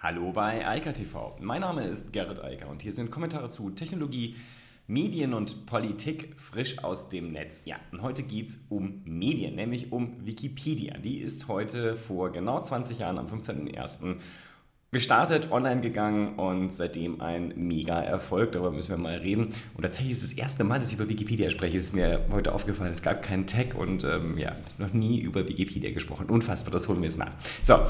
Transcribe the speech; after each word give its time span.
Hallo 0.00 0.30
bei 0.30 0.64
Eika 0.64 0.92
TV. 0.92 1.36
Mein 1.40 1.62
Name 1.62 1.82
ist 1.82 2.12
Gerrit 2.12 2.40
Eiker 2.40 2.68
und 2.68 2.82
hier 2.82 2.92
sind 2.92 3.10
Kommentare 3.10 3.48
zu 3.48 3.70
Technologie, 3.70 4.36
Medien 4.86 5.34
und 5.34 5.66
Politik 5.66 6.36
frisch 6.38 6.78
aus 6.84 7.08
dem 7.08 7.32
Netz. 7.32 7.62
Ja, 7.64 7.78
und 7.90 8.00
heute 8.02 8.22
geht 8.22 8.46
es 8.46 8.64
um 8.68 9.02
Medien, 9.04 9.56
nämlich 9.56 9.90
um 9.90 10.24
Wikipedia. 10.24 10.98
Die 10.98 11.18
ist 11.18 11.48
heute 11.48 11.96
vor 11.96 12.30
genau 12.30 12.60
20 12.60 13.00
Jahren, 13.00 13.18
am 13.18 13.26
15.01. 13.26 14.18
gestartet, 14.92 15.50
online 15.50 15.80
gegangen 15.80 16.36
und 16.36 16.72
seitdem 16.72 17.20
ein 17.20 17.54
mega 17.56 17.98
Erfolg. 18.00 18.52
Darüber 18.52 18.70
müssen 18.70 18.90
wir 18.90 18.98
mal 18.98 19.16
reden. 19.16 19.48
Und 19.74 19.82
tatsächlich 19.82 20.12
ist 20.12 20.22
es 20.22 20.30
das 20.30 20.38
erste 20.38 20.62
Mal, 20.62 20.78
dass 20.78 20.92
ich 20.92 20.94
über 20.94 21.08
Wikipedia 21.08 21.50
spreche. 21.50 21.76
Ist 21.76 21.92
mir 21.92 22.24
heute 22.30 22.54
aufgefallen. 22.54 22.92
Es 22.92 23.02
gab 23.02 23.24
keinen 23.24 23.48
Tag 23.48 23.74
und 23.74 24.04
ähm, 24.04 24.38
ja, 24.38 24.52
noch 24.78 24.92
nie 24.92 25.18
über 25.18 25.48
Wikipedia 25.48 25.90
gesprochen. 25.90 26.26
Unfassbar, 26.30 26.70
das 26.70 26.86
holen 26.86 27.00
wir 27.00 27.08
jetzt 27.08 27.18
nach. 27.18 27.32
So, 27.64 27.80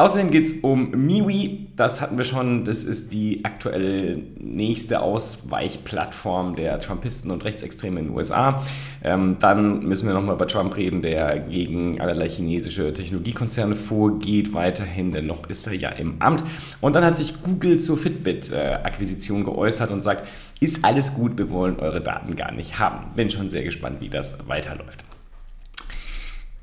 Außerdem 0.00 0.30
geht 0.30 0.44
es 0.44 0.52
um 0.62 0.92
MiWi, 0.92 1.70
das 1.74 2.00
hatten 2.00 2.18
wir 2.18 2.24
schon, 2.24 2.64
das 2.64 2.84
ist 2.84 3.12
die 3.12 3.44
aktuell 3.44 4.22
nächste 4.38 5.00
Ausweichplattform 5.00 6.54
der 6.54 6.78
Trumpisten 6.78 7.32
und 7.32 7.44
Rechtsextremen 7.44 7.98
in 7.98 8.04
den 8.04 8.16
USA. 8.16 8.62
Ähm, 9.02 9.38
dann 9.40 9.80
müssen 9.80 10.06
wir 10.06 10.14
nochmal 10.14 10.36
über 10.36 10.46
Trump 10.46 10.76
reden, 10.76 11.02
der 11.02 11.40
gegen 11.40 12.00
allerlei 12.00 12.28
chinesische 12.28 12.92
Technologiekonzerne 12.92 13.74
vorgeht, 13.74 14.54
weiterhin, 14.54 15.10
denn 15.10 15.26
noch 15.26 15.48
ist 15.50 15.66
er 15.66 15.72
ja 15.72 15.88
im 15.88 16.22
Amt. 16.22 16.44
Und 16.80 16.94
dann 16.94 17.04
hat 17.04 17.16
sich 17.16 17.42
Google 17.42 17.80
zur 17.80 17.98
Fitbit-Akquisition 17.98 19.42
geäußert 19.42 19.90
und 19.90 19.98
sagt, 19.98 20.28
ist 20.60 20.84
alles 20.84 21.14
gut, 21.14 21.36
wir 21.38 21.50
wollen 21.50 21.80
eure 21.80 22.00
Daten 22.00 22.36
gar 22.36 22.52
nicht 22.52 22.78
haben. 22.78 23.16
Bin 23.16 23.30
schon 23.30 23.48
sehr 23.48 23.64
gespannt, 23.64 23.96
wie 24.00 24.08
das 24.08 24.46
weiterläuft. 24.46 25.02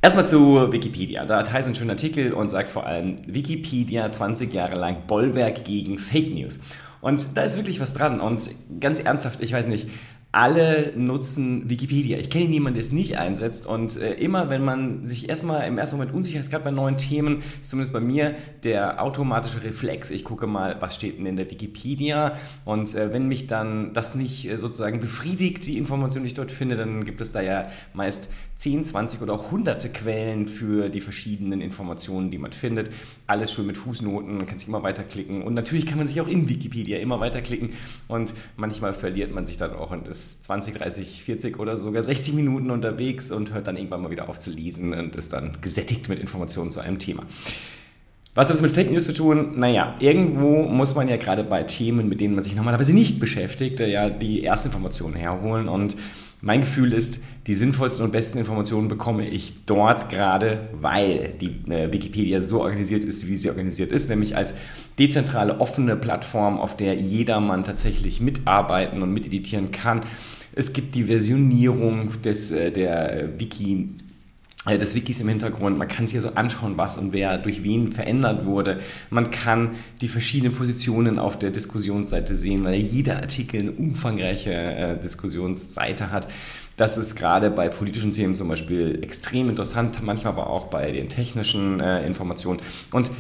Erstmal 0.02 0.26
zu 0.26 0.72
Wikipedia. 0.72 1.26
Da 1.26 1.40
hat 1.40 1.48
Tyson 1.48 1.64
einen 1.66 1.76
schönen 1.76 1.90
Artikel 1.90 2.34
und 2.34 2.50
sagt 2.50 2.70
vor 2.70 2.86
allem, 2.86 3.16
Wikipedia 3.26 4.10
20 4.10 4.54
Jahre 4.54 4.76
lang 4.76 5.08
Bollwerk 5.08 5.66
gegen 5.66 5.98
Fake 5.98 6.34
News. 6.34 6.60
Und 7.02 7.36
da 7.36 7.42
ist 7.42 7.56
wirklich 7.56 7.80
was 7.80 7.94
dran. 7.94 8.20
Und 8.20 8.50
ganz 8.80 9.00
ernsthaft, 9.00 9.42
ich 9.42 9.54
weiß 9.54 9.68
nicht, 9.68 9.88
alle 10.36 10.92
nutzen 10.98 11.70
Wikipedia. 11.70 12.18
Ich 12.18 12.30
kenne 12.30 12.50
niemanden, 12.50 12.74
der 12.74 12.84
es 12.84 12.92
nicht 12.92 13.18
einsetzt. 13.18 13.66
Und 13.66 13.96
äh, 13.96 14.16
immer, 14.16 14.50
wenn 14.50 14.66
man 14.66 15.08
sich 15.08 15.30
erstmal 15.30 15.66
im 15.66 15.78
ersten 15.78 15.96
Moment 15.96 16.14
unsicher 16.14 16.42
ist, 16.42 16.52
gerade 16.52 16.66
bei 16.66 16.72
neuen 16.72 16.98
Themen, 16.98 17.42
ist 17.62 17.70
zumindest 17.70 17.94
bei 17.94 18.02
mir 18.02 18.36
der 18.64 19.02
automatische 19.02 19.64
Reflex. 19.64 20.12
Ich 20.12 20.26
gucke 20.26 20.46
mal, 20.46 20.76
was 20.82 20.96
steht 20.96 21.18
denn 21.18 21.26
in 21.26 21.38
der 21.38 21.50
Wikipedia. 21.50 22.34
Und 22.66 22.94
äh, 22.96 23.14
wenn 23.14 23.30
mich 23.30 23.48
dann 23.48 23.94
das 23.94 24.16
nicht 24.16 24.50
äh, 24.50 24.58
sozusagen 24.58 25.00
befriedigt, 25.00 25.66
die 25.68 25.78
Information, 25.78 26.24
die 26.24 26.28
ich 26.28 26.34
dort 26.34 26.52
finde, 26.52 26.76
dann 26.76 27.06
gibt 27.06 27.22
es 27.22 27.32
da 27.32 27.40
ja 27.40 27.64
meist 27.94 28.28
10, 28.58 28.86
20 28.86 29.22
oder 29.22 29.34
auch 29.34 29.52
hunderte 29.52 29.90
Quellen 29.90 30.48
für 30.48 30.90
die 30.90 31.02
verschiedenen 31.02 31.62
Informationen, 31.62 32.32
die 32.32 32.38
man 32.38 32.54
findet. 32.54 32.90
Alles 33.28 33.52
schön 33.52 33.68
mit 33.68 33.78
Fußnoten, 33.78 34.38
man 34.38 34.46
kann 34.46 34.60
sich 34.60 34.68
immer 34.68 34.82
weiterklicken. 34.82 35.44
Und 35.44 35.54
natürlich 35.54 35.86
kann 35.86 35.98
man 35.98 36.08
sich 36.08 36.22
auch 36.22 36.28
in 36.28 36.48
Wikipedia 36.48 37.00
immer 37.00 37.20
weiterklicken. 37.20 37.74
Und 38.08 38.34
manchmal 38.56 38.94
verliert 38.94 39.34
man 39.34 39.46
sich 39.46 39.58
dann 39.58 39.74
auch 39.74 39.92
und 39.92 40.08
ist 40.08 40.46
20, 40.46 40.76
30, 40.76 41.24
40 41.24 41.60
oder 41.60 41.78
sogar 41.78 42.04
60 42.04 42.34
Minuten 42.34 42.72
unterwegs 42.72 43.32
und 43.32 43.54
hört 43.54 43.68
dann 43.68 43.78
irgendwann 43.78 44.02
mal 44.02 44.12
wieder 44.12 44.30
auf 44.30 44.40
zu 44.40 44.52
lesen 44.52 44.94
und 44.94 45.16
ist 45.16 45.34
dann 45.34 45.58
gesättigt 45.62 46.08
mit 46.08 46.20
Informationen 46.20 46.72
zu 46.72 46.80
einem 46.80 46.98
Thema. 46.98 47.24
Was 48.36 48.50
hat 48.50 48.56
das 48.56 48.62
mit 48.62 48.72
Fake 48.72 48.92
News 48.92 49.06
zu 49.06 49.14
tun? 49.14 49.54
Naja, 49.56 49.96
irgendwo 50.00 50.64
muss 50.64 50.94
man 50.94 51.08
ja 51.08 51.16
gerade 51.16 51.46
bei 51.46 51.64
Themen, 51.64 52.10
mit 52.10 52.20
denen 52.20 52.36
man 52.36 52.44
sich 52.44 52.54
normalerweise 52.54 52.94
nicht 52.94 53.18
beschäftigt, 53.18 53.80
ja 53.80 54.10
die 54.10 54.44
ersten 54.44 54.68
Informationen 54.68 55.16
herholen. 55.16 55.70
Und 55.70 55.96
mein 56.46 56.62
Gefühl 56.62 56.94
ist, 56.94 57.22
die 57.48 57.56
sinnvollsten 57.56 58.06
und 58.06 58.12
besten 58.12 58.38
Informationen 58.38 58.88
bekomme 58.88 59.28
ich 59.28 59.66
dort 59.66 60.10
gerade, 60.10 60.70
weil 60.74 61.34
die 61.42 61.72
äh, 61.72 61.92
Wikipedia 61.92 62.40
so 62.40 62.62
organisiert 62.62 63.04
ist, 63.04 63.28
wie 63.28 63.36
sie 63.36 63.50
organisiert 63.50 63.92
ist, 63.92 64.10
nämlich 64.10 64.38
als 64.38 64.54
dezentrale, 65.00 65.60
offene 65.60 65.96
Plattform, 65.96 66.60
auf 66.60 66.78
der 66.78 66.94
jedermann 66.94 67.64
tatsächlich 67.64 68.22
mitarbeiten 68.22 69.02
und 69.02 69.12
miteditieren 69.12 69.72
kann. 69.72 70.02
Es 70.54 70.72
gibt 70.72 70.94
die 70.94 71.06
Versionierung 71.06 72.22
des, 72.22 72.52
äh, 72.52 72.72
der 72.72 73.40
Wiki 73.40 73.74
äh, 73.74 74.05
des 74.66 74.96
Wikis 74.96 75.20
im 75.20 75.30
Hintergrund. 75.30 75.78
Man 75.78 75.88
kann 75.88 76.08
sich 76.08 76.18
also 76.18 76.32
anschauen, 76.36 76.78
was 76.78 76.98
und 76.98 77.14
wer 77.14 77.38
durch 77.38 77.64
wen 77.64 77.92
verändert 77.92 78.46
wurde. 78.46 78.80
Man 79.10 79.32
kann 79.32 79.72
die 80.02 80.08
verschiedenen 80.08 80.54
Positionen 80.54 81.20
auf 81.20 81.38
der 81.38 81.52
Diskussionsseite 81.52 82.36
sehen, 82.36 82.64
weil 82.64 82.76
jeder 82.76 83.18
Artikel 83.18 83.62
eine 83.62 83.72
umfangreiche 83.72 84.54
äh, 84.54 85.00
Diskussionsseite 85.00 86.12
hat. 86.12 86.28
Das 86.78 86.98
ist 86.98 87.16
gerade 87.16 87.52
bei 87.52 87.70
politischen 87.70 88.12
Themen 88.12 88.36
zum 88.36 88.50
Beispiel 88.50 89.00
extrem 89.02 89.50
interessant, 89.50 90.02
manchmal 90.04 90.34
aber 90.34 90.50
auch 90.50 90.66
bei 90.66 90.92
den 90.92 91.08
technischen 91.08 91.80
äh, 91.80 92.06
Informationen. 92.06 92.60
Und 92.92 93.12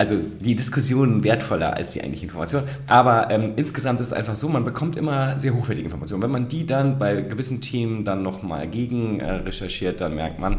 also 0.00 0.16
die 0.16 0.54
Diskussion 0.54 1.24
wertvoller 1.24 1.74
als 1.74 1.92
die 1.92 2.00
eigentliche 2.00 2.24
Information. 2.24 2.62
Aber 2.86 3.30
ähm, 3.30 3.52
insgesamt 3.56 4.00
ist 4.00 4.06
es 4.06 4.12
einfach 4.14 4.34
so, 4.34 4.48
man 4.48 4.64
bekommt 4.64 4.96
immer 4.96 5.38
sehr 5.38 5.52
hochwertige 5.52 5.84
Informationen. 5.84 6.22
Wenn 6.22 6.30
man 6.30 6.48
die 6.48 6.64
dann 6.64 6.98
bei 6.98 7.20
gewissen 7.20 7.60
Themen 7.60 8.02
dann 8.02 8.22
nochmal 8.22 8.66
gegen 8.66 9.20
äh, 9.20 9.30
recherchiert, 9.30 10.00
dann 10.00 10.14
merkt 10.14 10.38
man, 10.38 10.56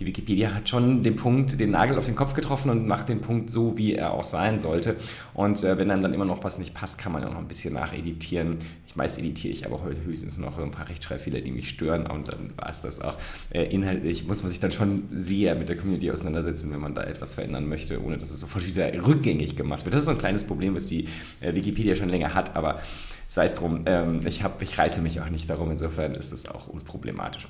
die 0.00 0.06
Wikipedia 0.06 0.52
hat 0.52 0.68
schon 0.68 1.02
den 1.02 1.16
Punkt, 1.16 1.58
den 1.58 1.70
Nagel 1.70 1.96
auf 1.96 2.04
den 2.04 2.14
Kopf 2.14 2.34
getroffen 2.34 2.68
und 2.68 2.86
macht 2.86 3.08
den 3.08 3.22
Punkt 3.22 3.48
so, 3.48 3.78
wie 3.78 3.94
er 3.94 4.12
auch 4.12 4.24
sein 4.24 4.58
sollte. 4.58 4.96
Und 5.32 5.64
äh, 5.64 5.78
wenn 5.78 5.90
einem 5.90 6.02
dann 6.02 6.12
immer 6.12 6.26
noch 6.26 6.44
was 6.44 6.58
nicht 6.58 6.74
passt, 6.74 6.98
kann 6.98 7.12
man 7.12 7.24
auch 7.24 7.32
noch 7.32 7.38
ein 7.38 7.48
bisschen 7.48 7.72
nacheditieren. 7.72 8.58
Meist 8.94 9.18
editiere 9.18 9.52
ich 9.52 9.66
aber 9.66 9.82
heute 9.82 10.04
höchstens 10.04 10.38
noch 10.38 10.58
ein 10.58 10.70
paar 10.70 10.88
Rechtschreibfehler, 10.88 11.40
die 11.40 11.50
mich 11.50 11.68
stören 11.68 12.06
und 12.06 12.28
dann 12.28 12.52
war 12.56 12.68
es 12.70 12.80
das 12.80 13.00
auch. 13.00 13.16
Äh, 13.50 13.64
inhaltlich 13.64 14.26
muss 14.26 14.42
man 14.42 14.50
sich 14.50 14.60
dann 14.60 14.70
schon 14.70 15.02
sehr 15.10 15.54
mit 15.54 15.68
der 15.68 15.76
Community 15.76 16.10
auseinandersetzen, 16.10 16.70
wenn 16.72 16.80
man 16.80 16.94
da 16.94 17.02
etwas 17.02 17.34
verändern 17.34 17.68
möchte, 17.68 18.02
ohne 18.02 18.18
dass 18.18 18.30
es 18.30 18.40
sofort 18.40 18.66
wieder 18.66 18.92
rückgängig 19.06 19.56
gemacht 19.56 19.84
wird. 19.84 19.94
Das 19.94 20.02
ist 20.02 20.06
so 20.06 20.12
ein 20.12 20.18
kleines 20.18 20.44
Problem, 20.44 20.74
was 20.74 20.86
die 20.86 21.08
äh, 21.40 21.54
Wikipedia 21.54 21.96
schon 21.96 22.08
länger 22.08 22.34
hat, 22.34 22.54
aber 22.54 22.80
sei 23.26 23.46
es 23.46 23.54
drum, 23.54 23.82
ähm, 23.86 24.20
ich, 24.26 24.42
hab, 24.42 24.62
ich 24.62 24.78
reiße 24.78 25.00
mich 25.00 25.20
auch 25.20 25.28
nicht 25.28 25.50
darum, 25.50 25.70
insofern 25.70 26.14
ist 26.14 26.32
das 26.32 26.46
auch 26.46 26.68
unproblematisch. 26.68 27.48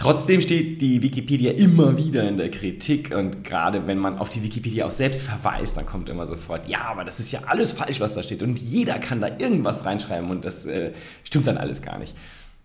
Trotzdem 0.00 0.40
steht 0.40 0.80
die 0.80 1.02
Wikipedia 1.02 1.52
immer 1.52 1.98
wieder 1.98 2.26
in 2.26 2.38
der 2.38 2.50
Kritik 2.50 3.14
und 3.14 3.44
gerade 3.44 3.86
wenn 3.86 3.98
man 3.98 4.16
auf 4.16 4.30
die 4.30 4.42
Wikipedia 4.42 4.86
auch 4.86 4.90
selbst 4.90 5.20
verweist, 5.20 5.76
dann 5.76 5.84
kommt 5.84 6.08
immer 6.08 6.26
sofort, 6.26 6.70
ja, 6.70 6.84
aber 6.84 7.04
das 7.04 7.20
ist 7.20 7.32
ja 7.32 7.40
alles 7.44 7.72
falsch, 7.72 8.00
was 8.00 8.14
da 8.14 8.22
steht 8.22 8.42
und 8.42 8.58
jeder 8.58 8.98
kann 8.98 9.20
da 9.20 9.28
irgendwas 9.38 9.84
reinschreiben 9.84 10.30
und 10.30 10.46
das 10.46 10.64
äh, 10.64 10.92
stimmt 11.22 11.48
dann 11.48 11.58
alles 11.58 11.82
gar 11.82 11.98
nicht. 11.98 12.16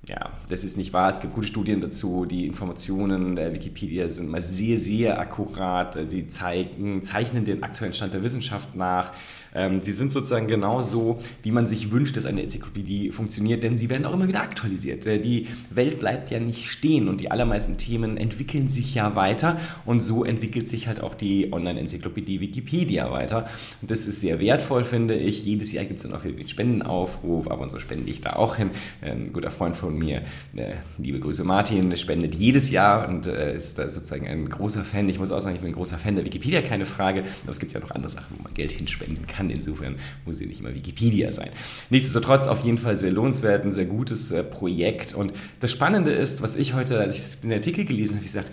Ja, 0.08 0.30
das 0.48 0.64
ist 0.64 0.78
nicht 0.78 0.94
wahr. 0.94 1.10
Es 1.10 1.20
gibt 1.20 1.34
gute 1.34 1.48
Studien 1.48 1.82
dazu. 1.82 2.26
Die 2.26 2.46
Informationen 2.46 3.36
der 3.36 3.54
Wikipedia 3.54 4.08
sind 4.08 4.30
mal 4.30 4.42
sehr, 4.42 4.80
sehr 4.80 5.20
akkurat. 5.20 5.98
Sie 6.08 6.28
zeigen, 6.28 7.02
zeichnen 7.02 7.44
den 7.44 7.64
aktuellen 7.64 7.94
Stand 7.94 8.14
der 8.14 8.24
Wissenschaft 8.24 8.76
nach. 8.76 9.12
Ähm, 9.56 9.82
sie 9.82 9.92
sind 9.92 10.12
sozusagen 10.12 10.48
genauso, 10.48 11.20
wie 11.44 11.52
man 11.52 11.68
sich 11.68 11.92
wünscht, 11.92 12.18
dass 12.18 12.26
eine 12.26 12.44
Enzyklopädie 12.44 13.12
funktioniert, 13.12 13.64
denn 13.64 13.78
sie 13.78 13.90
werden 13.90 14.06
auch 14.06 14.14
immer 14.14 14.28
wieder 14.28 14.42
aktualisiert. 14.42 15.06
Äh, 15.06 15.20
die 15.20 15.48
Welt 15.70 16.00
bleibt 16.00 16.32
ja 16.32 16.40
nicht 16.40 16.70
stehen 16.70 17.08
und 17.08 17.22
die 17.22 17.32
allermeisten 17.32 17.78
Themen 17.78 18.18
entwickeln 18.18 18.68
sich 18.70 18.96
ja 18.96 19.16
weiter 19.16 19.60
und 19.86 20.02
so 20.02 20.24
entwickelt 20.24 20.70
sich 20.70 20.88
halt 20.88 21.02
auch 21.02 21.16
die 21.16 21.52
Online-Enzyklopädie 21.52 22.40
Wikipedia 22.42 23.12
weiter. 23.12 23.48
Und 23.82 23.92
das 23.92 24.08
ist 24.08 24.20
sehr 24.20 24.40
wertvoll, 24.40 24.84
finde 24.84 25.16
ich. 25.16 25.46
Jedes 25.46 25.72
Jahr 25.72 25.86
gibt 25.86 25.98
es 25.98 26.10
dann 26.10 26.18
auch 26.18 26.24
wieder 26.24 26.36
den 26.36 26.48
Spendenaufruf, 26.48 27.50
aber 27.50 27.66
und 27.66 27.72
so 27.72 27.80
spende 27.80 28.10
ich 28.10 28.22
da 28.22 28.34
auch 28.34 28.58
hin. 28.58 28.70
Ähm, 29.02 29.24
ein 29.26 29.34
guter 29.34 29.52
Freund 29.52 29.76
von 29.76 29.98
mir, 29.98 30.22
äh, 30.56 30.76
liebe 30.98 31.20
Grüße 31.20 31.44
Martin, 31.44 31.96
spendet 31.98 32.36
jedes 32.36 32.70
Jahr 32.70 33.10
und 33.10 33.28
äh, 33.28 33.56
ist 33.56 33.78
da 33.78 33.90
sozusagen 33.90 34.28
ein 34.28 34.48
großer 34.50 34.84
Fan. 34.84 35.10
Ich 35.10 35.20
muss 35.20 35.32
auch 35.32 35.42
sagen, 35.42 35.56
ich 35.56 35.62
bin 35.62 35.72
ein 35.72 35.76
großer 35.76 35.98
Fan 35.98 36.16
der 36.16 36.26
Wikipedia, 36.26 36.62
keine 36.62 36.86
Frage, 36.86 37.24
aber 37.44 37.52
es 37.52 37.60
gibt 37.60 37.74
ja 37.74 37.80
noch 37.80 37.92
andere 37.92 38.12
Sachen, 38.12 38.38
wo 38.38 38.44
man 38.44 38.54
Geld 38.54 38.72
hinspenden 38.72 39.26
kann 39.28 39.45
kann. 39.46 39.56
Insofern 39.56 39.96
muss 40.26 40.38
sie 40.38 40.46
nicht 40.46 40.60
immer 40.60 40.74
Wikipedia 40.74 41.32
sein. 41.32 41.50
Nichtsdestotrotz 41.90 42.48
auf 42.48 42.64
jeden 42.64 42.78
Fall 42.78 42.98
sehr 42.98 43.12
lohnenswert, 43.12 43.66
ein 43.66 43.72
sehr 43.72 43.86
gutes 43.86 44.32
äh, 44.32 44.44
Projekt. 44.44 45.14
Und 45.14 45.34
das 45.60 45.72
Spannende 45.72 46.12
ist, 46.12 46.42
was 46.42 46.56
ich 46.56 46.74
heute, 46.74 47.00
als 47.00 47.16
ich 47.16 47.42
den 47.42 47.54
Artikel 47.54 47.86
gelesen 47.86 48.16
habe, 48.16 48.26
ich 48.26 48.32
gesagt, 48.32 48.52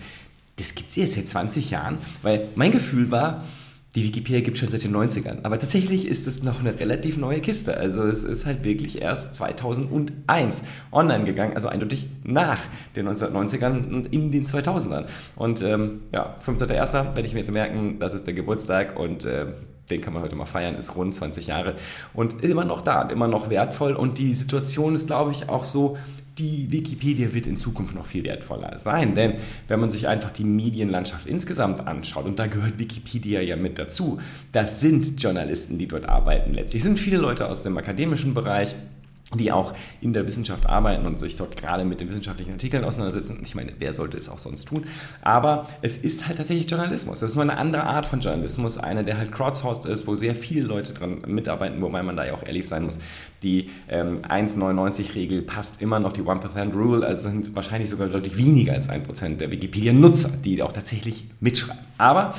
das 0.56 0.75
gibt 0.75 0.91
es 0.91 0.97
jetzt 0.97 1.14
seit 1.14 1.28
20 1.28 1.70
Jahren, 1.70 1.98
weil 2.22 2.48
mein 2.56 2.72
Gefühl 2.72 3.10
war, 3.10 3.44
die 3.94 4.04
Wikipedia 4.04 4.41
gibt 4.41 4.56
es 4.56 4.60
schon 4.60 4.70
seit 4.70 4.84
den 4.84 4.97
90ern. 4.97 5.40
Aber 5.43 5.58
tatsächlich 5.58 6.08
ist 6.08 6.26
es 6.26 6.43
noch 6.43 6.61
eine 6.61 6.81
relativ 6.81 7.19
neue 7.19 7.40
Kiste. 7.40 7.76
Also 7.76 8.05
es 8.05 8.25
ist 8.25 8.46
halt 8.46 8.64
wirklich 8.64 9.02
erst 9.02 9.34
2001 9.34 10.62
online 10.90 11.25
gegangen, 11.25 11.55
also 11.55 11.69
eindeutig 11.69 12.06
nach 12.25 12.58
den 12.96 13.06
1990ern 13.06 13.94
und 13.94 14.06
in 14.06 14.31
den 14.31 14.46
2000ern. 14.46 15.05
Und 15.37 15.61
ähm, 15.61 16.00
ja, 16.11 16.37
15.01. 16.46 17.14
werde 17.14 17.26
ich 17.26 17.34
mir 17.34 17.40
jetzt 17.40 17.52
merken, 17.52 17.99
das 17.99 18.14
ist 18.14 18.26
der 18.26 18.32
Geburtstag 18.32 18.99
und 18.99 19.26
äh, 19.26 19.49
den 19.92 20.00
kann 20.00 20.12
man 20.14 20.22
heute 20.22 20.34
mal 20.34 20.44
feiern, 20.44 20.74
ist 20.74 20.96
rund 20.96 21.14
20 21.14 21.46
Jahre 21.46 21.74
und 22.14 22.42
immer 22.42 22.64
noch 22.64 22.80
da, 22.80 23.02
immer 23.02 23.28
noch 23.28 23.50
wertvoll. 23.50 23.94
Und 23.94 24.18
die 24.18 24.34
Situation 24.34 24.94
ist, 24.94 25.06
glaube 25.06 25.30
ich, 25.30 25.48
auch 25.48 25.64
so, 25.64 25.96
die 26.38 26.70
Wikipedia 26.70 27.34
wird 27.34 27.46
in 27.46 27.56
Zukunft 27.56 27.94
noch 27.94 28.06
viel 28.06 28.24
wertvoller 28.24 28.78
sein. 28.78 29.14
Denn 29.14 29.34
wenn 29.68 29.80
man 29.80 29.90
sich 29.90 30.08
einfach 30.08 30.30
die 30.30 30.44
Medienlandschaft 30.44 31.26
insgesamt 31.26 31.86
anschaut, 31.86 32.24
und 32.24 32.38
da 32.38 32.46
gehört 32.46 32.78
Wikipedia 32.78 33.40
ja 33.40 33.56
mit 33.56 33.78
dazu, 33.78 34.18
das 34.50 34.80
sind 34.80 35.22
Journalisten, 35.22 35.78
die 35.78 35.86
dort 35.86 36.08
arbeiten 36.08 36.54
letztlich. 36.54 36.80
Es 36.80 36.86
sind 36.86 36.98
viele 36.98 37.18
Leute 37.18 37.48
aus 37.48 37.62
dem 37.62 37.76
akademischen 37.76 38.34
Bereich, 38.34 38.74
die 39.34 39.52
auch 39.52 39.73
in 40.00 40.12
der 40.12 40.26
Wissenschaft 40.26 40.67
arbeiten 40.67 41.06
und 41.06 41.19
sich 41.19 41.37
dort 41.37 41.56
gerade 41.56 41.84
mit 41.84 42.00
den 42.00 42.08
wissenschaftlichen 42.08 42.52
Artikeln 42.52 42.84
auseinandersetzen. 42.84 43.40
Ich 43.43 43.55
meine, 43.55 43.73
wer 43.79 43.94
sollte 43.94 44.19
es 44.19 44.29
auch 44.29 44.38
sonst 44.38 44.67
tun? 44.67 44.84
Aber 45.23 45.69
es 45.81 45.96
ist 45.96 46.26
halt 46.26 46.38
tatsächlich 46.38 46.70
Journalismus. 46.70 47.20
Das 47.20 47.31
ist 47.31 47.37
nur 47.37 47.43
eine 47.43 47.56
andere 47.56 47.84
Art 47.84 48.06
von 48.06 48.20
Journalismus, 48.20 48.79
eine, 48.79 49.05
der 49.05 49.19
halt 49.19 49.32
crowdsourced 49.32 49.87
ist, 49.87 50.06
wo 50.06 50.14
sehr 50.14 50.34
viele 50.34 50.67
Leute 50.67 50.93
dran 50.93 51.23
mitarbeiten, 51.26 51.81
wobei 51.81 52.02
man 52.02 52.17
da 52.17 52.26
ja 52.26 52.34
auch 52.34 52.43
ehrlich 52.43 52.67
sein 52.67 52.84
muss. 52.84 53.00
Die 53.43 53.70
ähm, 53.88 54.20
1,99-Regel 54.23 55.43
passt 55.43 55.81
immer 55.81 55.99
noch, 55.99 56.12
die 56.12 56.23
1% 56.23 56.73
Rule, 56.73 57.06
also 57.06 57.28
sind 57.28 57.55
wahrscheinlich 57.55 57.90
sogar 57.90 58.08
deutlich 58.08 58.37
weniger 58.37 58.73
als 58.73 58.88
1% 58.88 59.37
der 59.37 59.50
Wikipedia-Nutzer, 59.50 60.31
die 60.44 60.62
auch 60.62 60.73
tatsächlich 60.73 61.25
mitschreiben. 61.40 61.82
Aber 61.99 62.35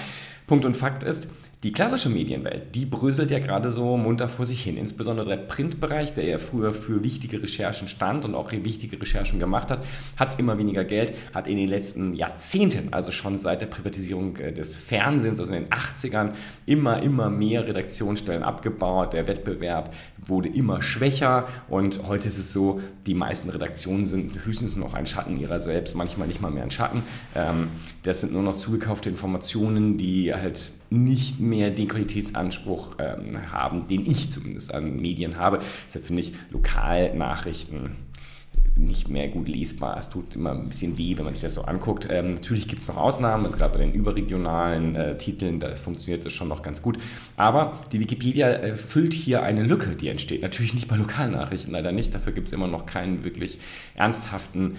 Punkt 0.48 0.66
und 0.66 0.76
Fakt 0.76 1.04
ist, 1.04 1.28
die 1.64 1.72
klassische 1.72 2.10
Medienwelt, 2.10 2.76
die 2.76 2.86
bröselt 2.86 3.32
ja 3.32 3.40
gerade 3.40 3.72
so 3.72 3.96
munter 3.96 4.28
vor 4.28 4.46
sich 4.46 4.62
hin. 4.62 4.76
Insbesondere 4.76 5.30
der 5.30 5.38
Printbereich, 5.38 6.14
der 6.14 6.26
ja 6.26 6.38
früher 6.38 6.74
für 6.74 7.06
wichtige 7.06 7.42
Recherchen 7.42 7.88
stand 7.88 8.26
und 8.26 8.36
auch 8.36 8.52
wichtige 8.52 9.02
Recherchen 9.02 9.40
gemacht 9.40 9.72
hat, 9.72 9.80
hat 10.18 10.38
immer 10.40 10.58
weniger 10.58 10.84
Geld, 10.84 11.14
hat 11.34 11.48
in 11.48 11.56
den 11.56 11.70
letzten 11.70 12.14
Jahrzehnten, 12.14 12.92
also 12.92 13.14
schon 13.14 13.40
seit 13.40 13.62
der 13.62 13.68
Privatisierung 13.68 14.36
äh, 14.38 14.52
des 14.52 14.76
Fernsehens, 14.76 15.40
also 15.40 15.54
in 15.54 15.64
den 15.64 15.72
80ern, 15.72 16.34
immer, 16.66 17.02
immer 17.02 17.30
mehr 17.30 17.66
Redaktionsstellen 17.66 18.44
abgebaut. 18.44 19.14
Der 19.14 19.28
Wettbewerb 19.28 19.96
wurde 20.18 20.50
immer 20.50 20.82
schwächer 20.82 21.48
und 21.70 22.08
heute 22.08 22.28
ist 22.28 22.40
es 22.40 22.52
so, 22.52 22.82
die 23.08 23.14
meisten 23.14 23.50
Redaktionen 23.50 24.06
sind 24.06 24.46
höchstens 24.46 24.76
noch 24.76 24.94
ein 24.94 25.06
Schatten 25.06 25.38
ihrer 25.38 25.62
selbst, 25.62 25.96
manchmal 25.96 26.28
nicht 26.28 26.42
mal 26.42 26.52
mehr 26.52 26.64
ein 26.64 26.72
Schatten. 26.72 27.04
Ähm, 27.36 27.70
das 28.04 28.22
sind 28.22 28.34
nur 28.34 28.44
noch 28.44 28.56
zugekaufte 28.56 29.10
Informationen, 29.10 29.98
die 29.98 30.34
halt 30.34 30.72
nicht 30.90 31.40
mehr 31.40 31.72
den 31.72 31.88
Qualitätsanspruch 31.88 32.98
ähm, 33.00 33.52
haben, 33.52 33.88
den 33.88 34.06
ich 34.06 34.30
zumindest 34.30 34.74
an 34.74 34.98
Medien 34.98 35.38
habe. 35.38 35.60
Deshalb 35.88 36.06
finde 36.06 36.22
ich 36.22 36.34
Lokalnachrichten 36.52 37.92
nicht 38.76 39.08
mehr 39.08 39.28
gut 39.28 39.48
lesbar. 39.48 39.98
Es 39.98 40.10
tut 40.10 40.36
immer 40.36 40.52
ein 40.52 40.68
bisschen 40.68 40.98
weh, 40.98 41.16
wenn 41.18 41.26
man 41.26 41.34
sich 41.34 41.44
das 41.44 41.54
so 41.54 41.62
anguckt. 41.62 42.08
Ähm, 42.10 42.34
natürlich 42.34 42.68
gibt 42.68 42.82
es 42.82 42.88
noch 42.88 42.98
Ausnahmen, 42.98 43.44
also 43.44 43.56
gerade 43.56 43.78
bei 43.78 43.84
den 43.84 43.94
überregionalen 43.94 44.96
äh, 44.96 45.18
Titeln, 45.18 45.60
da 45.60 45.76
funktioniert 45.76 46.26
das 46.26 46.34
schon 46.34 46.48
noch 46.48 46.62
ganz 46.64 46.82
gut. 46.82 46.98
Aber 47.38 47.80
die 47.92 48.00
Wikipedia 48.00 48.50
äh, 48.50 48.76
füllt 48.76 49.14
hier 49.14 49.44
eine 49.44 49.64
Lücke, 49.64 49.96
die 49.96 50.08
entsteht. 50.08 50.42
Natürlich 50.42 50.74
nicht 50.74 50.88
bei 50.88 50.96
Lokalnachrichten, 50.96 51.72
leider 51.72 51.92
nicht. 51.92 52.14
Dafür 52.14 52.34
gibt 52.34 52.48
es 52.48 52.54
immer 52.54 52.68
noch 52.68 52.86
keinen 52.86 53.24
wirklich 53.24 53.60
ernsthaften 53.96 54.78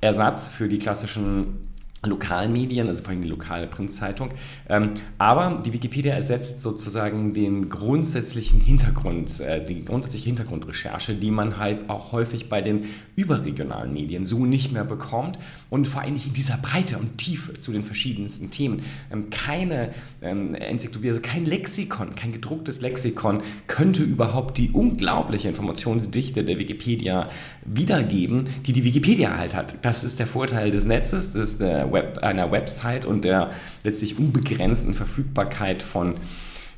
Ersatz 0.00 0.48
für 0.48 0.68
die 0.68 0.78
klassischen 0.78 1.73
lokalen 2.06 2.52
Medien, 2.52 2.88
also 2.88 3.02
vor 3.02 3.10
allem 3.10 3.22
die 3.22 3.28
lokale 3.28 3.66
Printzeitung. 3.66 4.30
Ähm, 4.68 4.90
aber 5.18 5.62
die 5.64 5.72
Wikipedia 5.72 6.14
ersetzt 6.14 6.62
sozusagen 6.62 7.34
den 7.34 7.68
grundsätzlichen 7.68 8.60
Hintergrund, 8.60 9.40
äh, 9.40 9.64
die 9.64 9.84
grundsätzliche 9.84 10.26
Hintergrundrecherche, 10.26 11.14
die 11.14 11.30
man 11.30 11.58
halt 11.58 11.88
auch 11.88 12.12
häufig 12.12 12.48
bei 12.48 12.60
den 12.60 12.86
überregionalen 13.16 13.92
Medien 13.92 14.24
so 14.24 14.46
nicht 14.46 14.72
mehr 14.72 14.84
bekommt 14.84 15.38
und 15.70 15.86
vor 15.86 16.02
allem 16.02 16.14
nicht 16.14 16.26
in 16.26 16.34
dieser 16.34 16.56
Breite 16.56 16.98
und 16.98 17.18
Tiefe 17.18 17.54
zu 17.60 17.72
den 17.72 17.84
verschiedensten 17.84 18.50
Themen. 18.50 18.82
Ähm, 19.12 19.30
keine 19.30 19.90
ähm, 20.22 20.54
Enzyklopädie, 20.54 21.08
also 21.08 21.20
kein 21.20 21.44
Lexikon, 21.44 22.14
kein 22.14 22.32
gedrucktes 22.32 22.80
Lexikon 22.80 23.42
könnte 23.66 24.02
überhaupt 24.02 24.58
die 24.58 24.70
unglaubliche 24.70 25.48
Informationsdichte 25.48 26.44
der 26.44 26.58
Wikipedia 26.58 27.28
wiedergeben, 27.64 28.44
die 28.66 28.72
die 28.72 28.84
Wikipedia 28.84 29.36
halt 29.36 29.54
hat. 29.54 29.76
Das 29.82 30.04
ist 30.04 30.18
der 30.18 30.26
Vorteil 30.26 30.70
des 30.70 30.84
Netzes, 30.84 31.34
ist 31.34 31.60
der 31.60 31.92
Web, 31.94 32.18
einer 32.18 32.52
Website 32.52 33.06
und 33.06 33.24
der 33.24 33.52
letztlich 33.82 34.18
unbegrenzten 34.18 34.92
Verfügbarkeit 34.92 35.82
von 35.82 36.16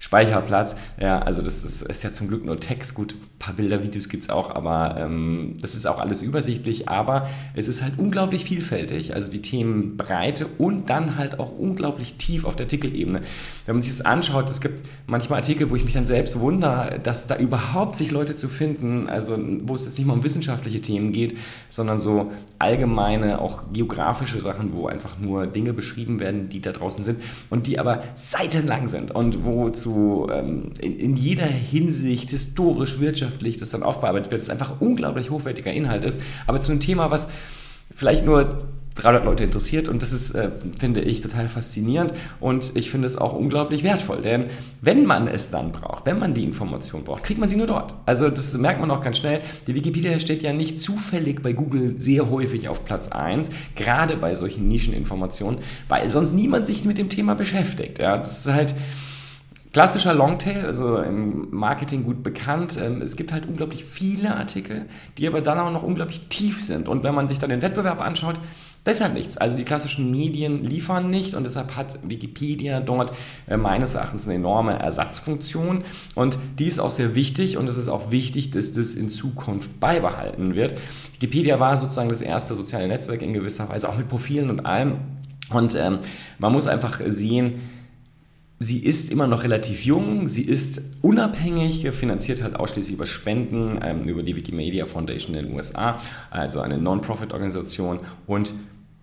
Speicherplatz. 0.07 0.77
Ja, 1.01 1.19
also 1.19 1.43
das 1.43 1.65
ist, 1.65 1.83
ist, 1.83 2.05
ja 2.05 2.13
zum 2.13 2.29
Glück 2.29 2.45
nur 2.45 2.61
Text. 2.61 2.95
Gut, 2.95 3.15
ein 3.15 3.39
paar 3.41 3.55
Bilder, 3.55 3.83
Videos 3.83 4.09
gibt 4.09 4.23
es 4.23 4.31
auch, 4.31 4.55
aber 4.55 4.97
ähm, 5.01 5.57
das 5.61 5.75
ist 5.75 5.85
auch 5.85 5.99
alles 5.99 6.23
übersichtlich. 6.23 6.89
Aber 6.89 7.29
es 7.55 7.67
ist 7.67 7.83
halt 7.83 7.95
unglaublich 7.99 8.45
vielfältig, 8.45 9.15
also 9.17 9.33
die 9.33 9.43
Themenbreite 9.43 10.47
und 10.59 10.91
dann 10.91 11.17
halt 11.17 11.41
auch 11.41 11.59
unglaublich 11.59 12.19
tief 12.19 12.45
auf 12.45 12.55
der 12.55 12.67
Artikelebene. 12.67 13.23
Wenn 13.67 13.75
man 13.75 13.83
sich 13.83 13.97
das 13.97 14.07
anschaut, 14.07 14.49
es 14.49 14.61
gibt 14.61 14.85
manchmal 15.09 15.41
Artikel, 15.41 15.71
wo 15.71 15.75
ich 15.75 15.85
mich 15.85 15.95
dann 15.95 16.05
selbst 16.05 16.39
wundere, 16.39 17.01
dass 17.03 17.27
da 17.27 17.37
überhaupt 17.37 17.97
sich 17.97 18.13
Leute 18.13 18.37
zu 18.37 18.47
finden, 18.47 19.09
also 19.09 19.37
wo 19.63 19.75
es 19.75 19.87
jetzt 19.87 19.99
nicht 19.99 20.07
mal 20.07 20.15
um 20.15 20.23
wissenschaftliche 20.23 20.81
Themen 20.81 21.11
geht, 21.11 21.37
sondern 21.69 21.99
so 21.99 22.31
allgemeine, 22.61 23.41
auch 23.41 23.63
geografische 23.73 24.41
Sachen, 24.41 24.73
wo 24.73 24.87
einfach 24.87 25.19
nur 25.19 25.49
Dinge 25.49 25.73
beschrieben 25.73 26.21
werden, 26.21 26.49
die 26.49 26.61
da 26.61 26.71
draußen 26.71 27.03
sind 27.03 27.21
und 27.51 27.67
die 27.67 27.81
aber 27.81 28.05
seitenlang 28.15 28.89
sind 28.89 29.11
und 29.11 29.45
wo 29.45 29.69
ähm, 30.31 30.73
in, 30.81 30.99
in, 30.99 31.17
jeder 31.17 31.47
Hinsicht, 31.47 32.31
historisch, 32.31 32.99
wirtschaftlich, 32.99 33.57
das 33.57 33.71
dann 33.71 33.83
aufbearbeitet 33.83 34.31
wird, 34.31 34.41
das 34.41 34.51
einfach 34.51 34.81
unglaublich 34.81 35.31
hochwertiger 35.31 35.73
Inhalt 35.73 36.05
ist, 36.05 36.21
aber 36.47 36.61
zu 36.61 36.73
einem 36.73 36.81
Thema, 36.81 37.11
was 37.11 37.29
vielleicht 37.95 38.25
nur 38.25 38.69
300 38.97 39.25
Leute 39.25 39.45
interessiert 39.45 39.89
und 39.89 40.03
das 40.03 40.13
ist, 40.13 40.31
äh, 40.33 40.51
finde 40.79 41.03
ich, 41.03 41.21
total 41.21 41.49
faszinierend 41.49 42.15
und 42.41 42.73
ich 42.75 42.91
finde 42.91 43.07
es 43.07 43.17
auch 43.17 43.35
unglaublich 43.35 43.83
wertvoll, 43.85 44.23
denn 44.23 44.47
wenn 44.81 45.05
man 45.05 45.29
es 45.29 45.51
dann 45.51 45.71
braucht, 45.71 46.07
wenn 46.07 46.19
man 46.19 46.35
die 46.35 46.45
Information 46.45 47.05
braucht, 47.05 47.23
kriegt 47.23 47.39
man 47.39 47.49
sie 47.49 47.57
nur 47.57 47.67
dort. 47.67 47.95
Also 48.07 48.31
das 48.31 48.57
merkt 48.57 48.81
man 48.81 48.91
auch 48.91 49.03
ganz 49.03 49.19
schnell. 49.19 49.41
Die 49.67 49.75
Wikipedia 49.75 50.19
steht 50.19 50.43
ja 50.43 50.53
nicht 50.53 50.79
zufällig 50.79 51.43
bei 51.43 51.53
Google 51.53 51.97
sehr 51.99 52.31
häufig 52.31 52.69
auf 52.69 52.85
Platz 52.85 53.09
1, 53.09 53.51
gerade 53.75 54.17
bei 54.17 54.35
solchen 54.35 54.67
Nischeninformationen, 54.69 55.61
weil 55.89 56.11
sonst 56.11 56.33
niemand 56.33 56.67
sich 56.67 56.85
mit 56.85 56.97
dem 56.97 57.11
Thema 57.11 57.35
beschäftigt. 57.35 57.99
Ja, 57.99 58.17
das 58.17 58.47
ist 58.47 58.53
halt 58.53 58.75
Klassischer 59.77 60.15
Longtail, 60.15 60.65
also 60.65 60.97
im 60.97 61.49
Marketing 61.51 62.05
gut 62.05 62.23
bekannt. 62.23 62.79
Ähm, 62.83 63.03
es 63.03 63.15
gibt 63.15 63.31
halt 63.31 63.47
unglaublich 63.47 63.85
viele 63.85 64.35
Artikel, 64.35 64.87
die 65.19 65.27
aber 65.27 65.43
dann 65.43 65.59
auch 65.59 65.71
noch 65.71 65.83
unglaublich 65.83 66.29
tief 66.29 66.63
sind. 66.65 66.89
Und 66.89 67.05
wenn 67.05 67.15
man 67.15 67.29
sich 67.29 67.41
dann 67.41 67.51
den 67.51 67.61
Wettbewerb 67.61 68.01
anschaut, 68.01 68.41
deshalb 68.87 69.13
nichts. 69.13 69.37
Also 69.37 69.59
die 69.59 69.65
klassischen 69.65 70.11
Medien 70.11 70.65
liefern 70.65 71.11
nicht 71.11 71.35
und 71.35 71.45
deshalb 71.45 71.77
hat 71.77 71.99
Wikipedia 72.09 72.81
dort 72.81 73.13
äh, 73.49 73.59
meines 73.59 73.93
Erachtens 73.93 74.25
eine 74.25 74.37
enorme 74.37 74.79
Ersatzfunktion 74.79 75.85
und 76.15 76.39
die 76.59 76.69
ist 76.69 76.79
auch 76.79 76.91
sehr 76.91 77.15
wichtig 77.15 77.59
und 77.59 77.69
es 77.69 77.77
ist 77.77 77.89
auch 77.89 78.11
wichtig, 78.11 78.53
dass 78.53 78.73
das 78.73 78.95
in 78.95 79.11
Zukunft 79.11 79.79
beibehalten 79.79 80.55
wird. 80.55 80.73
Wikipedia 81.13 81.61
war 81.61 81.77
sozusagen 81.77 82.09
das 82.09 82.23
erste 82.23 82.55
soziale 82.55 82.89
Netzwerk 82.89 83.21
in 83.21 83.35
gewisser 83.35 83.69
Weise, 83.69 83.91
auch 83.91 83.99
mit 83.99 84.09
Profilen 84.09 84.49
und 84.49 84.65
allem. 84.65 85.01
Und 85.51 85.75
ähm, 85.77 85.99
man 86.39 86.53
muss 86.53 86.67
einfach 86.67 87.03
sehen, 87.07 87.61
Sie 88.59 88.79
ist 88.79 89.11
immer 89.11 89.27
noch 89.27 89.43
relativ 89.43 89.85
jung, 89.85 90.29
sie 90.29 90.43
ist 90.43 90.81
unabhängig, 91.03 91.91
finanziert 91.91 92.43
halt 92.43 92.57
ausschließlich 92.57 92.95
über 92.95 93.05
Spenden, 93.05 93.79
ähm, 93.83 94.03
über 94.03 94.23
die 94.23 94.35
Wikimedia 94.35 94.87
Foundation 94.87 95.35
in 95.35 95.47
den 95.47 95.55
USA, 95.55 96.01
also 96.31 96.61
eine 96.61 96.79
Non-Profit-Organisation 96.79 98.01
und 98.27 98.55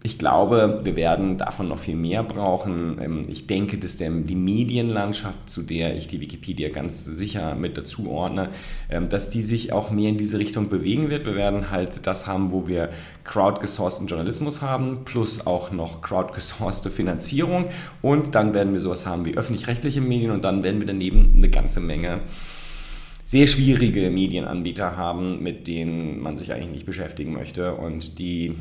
ich 0.06 0.18
glaube, 0.18 0.82
wir 0.84 0.98
werden 0.98 1.38
davon 1.38 1.70
noch 1.70 1.80
viel 1.80 1.96
mehr 1.96 2.24
brauchen. 2.24 3.00
Ähm, 3.02 3.22
ich 3.30 3.48
denke, 3.48 3.78
dass 3.78 3.96
der, 3.96 4.12
die 4.12 4.36
Medienlandschaft, 4.36 5.50
zu 5.50 5.64
der 5.64 5.96
ich 5.96 6.08
die 6.08 6.20
Wikipedia 6.20 6.68
ganz 6.70 7.06
sicher 7.06 7.56
mit 7.56 7.78
dazu 7.78 8.12
ordne, 8.12 8.50
ähm, 8.90 9.08
dass 9.08 9.30
die 9.30 9.42
sich 9.42 9.72
auch 9.72 9.92
mehr 9.92 10.10
in 10.10 10.18
diese 10.18 10.40
Richtung 10.40 10.68
bewegen 10.68 11.10
wird. 11.10 11.26
Wir 11.26 11.36
werden 11.36 11.72
halt 11.72 12.06
das 12.06 12.28
haben, 12.28 12.52
wo 12.52 12.68
wir 12.68 12.90
crowdgesourceten 13.24 14.08
Journalismus 14.08 14.62
haben, 14.62 15.06
plus 15.06 15.48
auch 15.48 15.72
noch 15.72 16.02
crowdgesourcete 16.02 16.90
Finanzierung. 16.90 17.66
Und 18.02 18.36
dann 18.36 18.54
werden 18.54 18.74
wir 18.74 18.82
sowas 18.82 19.06
haben 19.06 19.24
wie 19.24 19.38
öffentlich-rechtliche 19.38 20.02
Medien 20.02 20.32
und 20.32 20.44
dann 20.44 20.66
werden 20.66 20.82
wir 20.82 20.88
daneben 20.88 21.34
eine 21.38 21.50
ganze 21.50 21.80
Menge 21.80 22.20
sehr 23.24 23.48
schwierige 23.48 24.10
Medienanbieter 24.10 24.98
haben, 24.98 25.42
mit 25.42 25.70
denen 25.70 26.20
man 26.20 26.36
sich 26.36 26.52
eigentlich 26.52 26.72
nicht 26.72 26.86
beschäftigen 26.86 27.32
möchte 27.32 27.76
und 27.76 28.20
die 28.20 28.56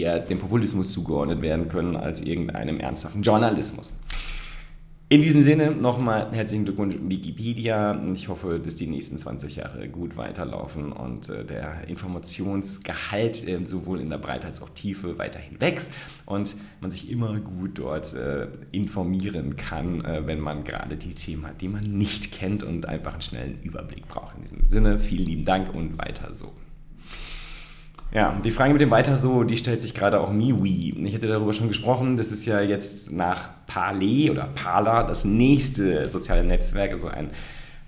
eher 0.00 0.20
dem 0.20 0.38
Populismus 0.38 0.92
zugeordnet 0.92 1.42
werden 1.42 1.68
können 1.68 1.96
als 1.96 2.20
irgendeinem 2.20 2.80
ernsthaften 2.80 3.22
Journalismus. 3.22 4.00
In 5.08 5.22
diesem 5.22 5.40
Sinne 5.40 5.70
nochmal 5.70 6.32
herzlichen 6.32 6.64
Glückwunsch 6.64 6.96
Wikipedia. 7.00 8.02
Ich 8.12 8.26
hoffe, 8.26 8.58
dass 8.58 8.74
die 8.74 8.88
nächsten 8.88 9.16
20 9.16 9.54
Jahre 9.54 9.88
gut 9.88 10.16
weiterlaufen 10.16 10.90
und 10.90 11.28
äh, 11.28 11.44
der 11.44 11.86
Informationsgehalt 11.86 13.46
äh, 13.46 13.64
sowohl 13.64 14.00
in 14.00 14.10
der 14.10 14.18
Breite 14.18 14.48
als 14.48 14.60
auch 14.62 14.70
Tiefe 14.70 15.16
weiterhin 15.16 15.60
wächst 15.60 15.92
und 16.24 16.56
man 16.80 16.90
sich 16.90 17.08
immer 17.08 17.38
gut 17.38 17.78
dort 17.78 18.14
äh, 18.14 18.48
informieren 18.72 19.54
kann, 19.54 20.04
äh, 20.04 20.26
wenn 20.26 20.40
man 20.40 20.64
gerade 20.64 20.96
die 20.96 21.14
Themen 21.14 21.46
hat, 21.46 21.60
die 21.60 21.68
man 21.68 21.84
nicht 21.84 22.32
kennt 22.32 22.64
und 22.64 22.86
einfach 22.86 23.12
einen 23.12 23.22
schnellen 23.22 23.62
Überblick 23.62 24.08
braucht. 24.08 24.34
In 24.38 24.42
diesem 24.42 24.64
Sinne, 24.68 24.98
vielen 24.98 25.26
lieben 25.26 25.44
Dank 25.44 25.72
und 25.76 25.98
weiter 25.98 26.34
so. 26.34 26.50
Ja, 28.12 28.36
die 28.44 28.50
Frage 28.50 28.72
mit 28.72 28.80
dem 28.80 28.90
Weiter 28.90 29.16
so, 29.16 29.42
die 29.42 29.56
stellt 29.56 29.80
sich 29.80 29.94
gerade 29.94 30.20
auch 30.20 30.32
MiWi. 30.32 30.94
Ich 31.04 31.14
hatte 31.14 31.26
darüber 31.26 31.52
schon 31.52 31.68
gesprochen, 31.68 32.16
das 32.16 32.32
ist 32.32 32.46
ja 32.46 32.60
jetzt 32.60 33.10
nach 33.10 33.50
Parler 33.66 34.30
oder 34.30 34.48
Parler 34.54 35.04
das 35.04 35.24
nächste 35.24 36.08
soziale 36.08 36.44
Netzwerk, 36.44 36.92
also 36.92 37.08
ein 37.08 37.30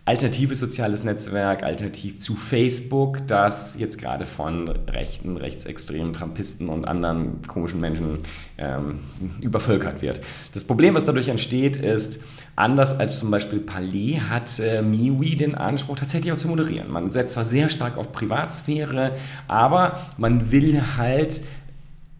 alternatives 0.08 0.58
soziales 0.58 1.04
Netzwerk, 1.04 1.62
alternativ 1.62 2.18
zu 2.18 2.34
Facebook, 2.34 3.26
das 3.26 3.78
jetzt 3.78 3.98
gerade 3.98 4.24
von 4.24 4.66
rechten, 4.66 5.36
rechtsextremen 5.36 6.14
Trumpisten 6.14 6.70
und 6.70 6.88
anderen 6.88 7.42
komischen 7.46 7.78
Menschen 7.78 8.16
ähm, 8.56 9.00
übervölkert 9.42 10.00
wird. 10.00 10.22
Das 10.54 10.64
Problem, 10.64 10.94
was 10.94 11.04
dadurch 11.04 11.28
entsteht, 11.28 11.76
ist, 11.76 12.20
anders 12.56 12.98
als 12.98 13.18
zum 13.18 13.30
Beispiel 13.30 13.58
Palais 13.58 14.18
hat 14.30 14.58
äh, 14.60 14.80
MeWe 14.80 15.36
den 15.36 15.54
Anspruch, 15.54 15.96
tatsächlich 15.96 16.32
auch 16.32 16.38
zu 16.38 16.48
moderieren. 16.48 16.90
Man 16.90 17.10
setzt 17.10 17.34
zwar 17.34 17.44
sehr 17.44 17.68
stark 17.68 17.98
auf 17.98 18.10
Privatsphäre, 18.10 19.12
aber 19.46 20.00
man 20.16 20.50
will 20.50 20.82
halt 20.96 21.42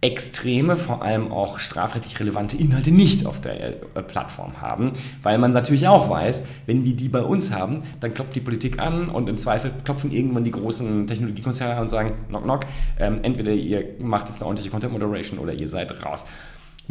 extreme, 0.01 0.77
vor 0.77 1.01
allem 1.03 1.31
auch 1.31 1.59
strafrechtlich 1.59 2.19
relevante 2.19 2.55
Inhalte 2.55 2.91
nicht 2.91 3.25
auf 3.25 3.41
der 3.41 3.59
äh, 3.59 4.01
Plattform 4.01 4.61
haben, 4.61 4.93
weil 5.23 5.37
man 5.37 5.51
natürlich 5.51 5.87
auch 5.87 6.09
weiß, 6.09 6.45
wenn 6.65 6.85
wir 6.85 6.95
die 6.95 7.09
bei 7.09 7.21
uns 7.21 7.51
haben, 7.51 7.83
dann 7.99 8.13
klopft 8.13 8.35
die 8.35 8.39
Politik 8.39 8.79
an 8.79 9.09
und 9.09 9.27
im 9.27 9.37
Zweifel 9.37 9.71
klopfen 9.83 10.11
irgendwann 10.11 10.45
die 10.45 10.51
großen 10.51 11.05
Technologiekonzerne 11.05 11.75
an 11.75 11.81
und 11.81 11.89
sagen, 11.89 12.13
knock 12.29 12.43
knock, 12.43 12.61
ähm, 12.97 13.19
entweder 13.23 13.51
ihr 13.51 13.83
macht 13.99 14.29
jetzt 14.29 14.41
eine 14.41 14.47
ordentliche 14.47 14.71
Content 14.71 14.93
Moderation 14.93 15.37
oder 15.37 15.53
ihr 15.53 15.67
seid 15.67 16.05
raus. 16.05 16.25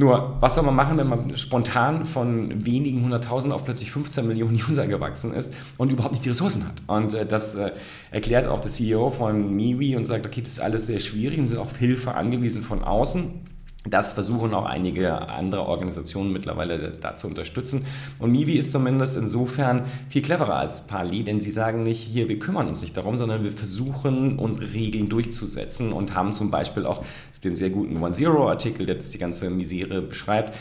Nur, 0.00 0.36
was 0.38 0.54
soll 0.54 0.62
man 0.62 0.76
machen, 0.76 0.96
wenn 0.96 1.08
man 1.08 1.36
spontan 1.36 2.04
von 2.04 2.64
wenigen 2.64 3.02
hunderttausend 3.02 3.52
auf 3.52 3.64
plötzlich 3.64 3.90
15 3.90 4.28
Millionen 4.28 4.54
User 4.54 4.86
gewachsen 4.86 5.34
ist 5.34 5.52
und 5.76 5.90
überhaupt 5.90 6.12
nicht 6.12 6.24
die 6.24 6.28
Ressourcen 6.28 6.68
hat? 6.68 6.74
Und 6.86 7.14
äh, 7.14 7.26
das 7.26 7.56
äh, 7.56 7.72
erklärt 8.12 8.46
auch 8.46 8.60
der 8.60 8.70
CEO 8.70 9.10
von 9.10 9.56
MiWi 9.56 9.96
und 9.96 10.04
sagt, 10.04 10.24
okay, 10.24 10.40
das 10.40 10.52
ist 10.52 10.60
alles 10.60 10.86
sehr 10.86 11.00
schwierig 11.00 11.40
und 11.40 11.46
sind 11.46 11.58
auf 11.58 11.76
Hilfe 11.78 12.14
angewiesen 12.14 12.62
von 12.62 12.84
außen. 12.84 13.47
Das 13.84 14.12
versuchen 14.12 14.54
auch 14.54 14.66
einige 14.66 15.28
andere 15.28 15.66
Organisationen 15.66 16.32
mittlerweile 16.32 16.90
da 17.00 17.14
zu 17.14 17.26
unterstützen. 17.28 17.86
Und 18.18 18.32
Mivi 18.32 18.58
ist 18.58 18.72
zumindest 18.72 19.16
insofern 19.16 19.84
viel 20.08 20.20
cleverer 20.20 20.56
als 20.56 20.86
Pali, 20.86 21.22
denn 21.22 21.40
sie 21.40 21.52
sagen 21.52 21.84
nicht, 21.84 22.00
hier, 22.00 22.28
wir 22.28 22.38
kümmern 22.38 22.68
uns 22.68 22.82
nicht 22.82 22.96
darum, 22.96 23.16
sondern 23.16 23.44
wir 23.44 23.52
versuchen, 23.52 24.38
unsere 24.38 24.72
Regeln 24.72 25.08
durchzusetzen 25.08 25.92
und 25.92 26.14
haben 26.14 26.32
zum 26.32 26.50
Beispiel 26.50 26.86
auch 26.86 27.04
den 27.44 27.54
sehr 27.54 27.70
guten 27.70 27.96
One 28.02 28.12
Zero 28.12 28.48
Artikel, 28.48 28.84
der 28.84 28.96
das 28.96 29.10
die 29.10 29.18
ganze 29.18 29.48
Misere 29.48 30.02
beschreibt, 30.02 30.54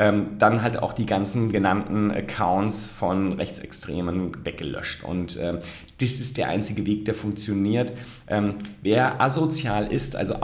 ähm, 0.00 0.38
dann 0.38 0.62
halt 0.62 0.82
auch 0.82 0.94
die 0.94 1.04
ganzen 1.04 1.52
genannten 1.52 2.10
Accounts 2.10 2.86
von 2.86 3.34
Rechtsextremen 3.34 4.46
weggelöscht. 4.46 5.04
Und 5.04 5.38
ähm, 5.38 5.58
das 6.00 6.20
ist 6.20 6.38
der 6.38 6.48
einzige 6.48 6.86
Weg, 6.86 7.04
der 7.04 7.12
funktioniert. 7.12 7.92
Ähm, 8.26 8.54
wer 8.80 9.20
asozial 9.20 9.92
ist, 9.92 10.16
also 10.16 10.36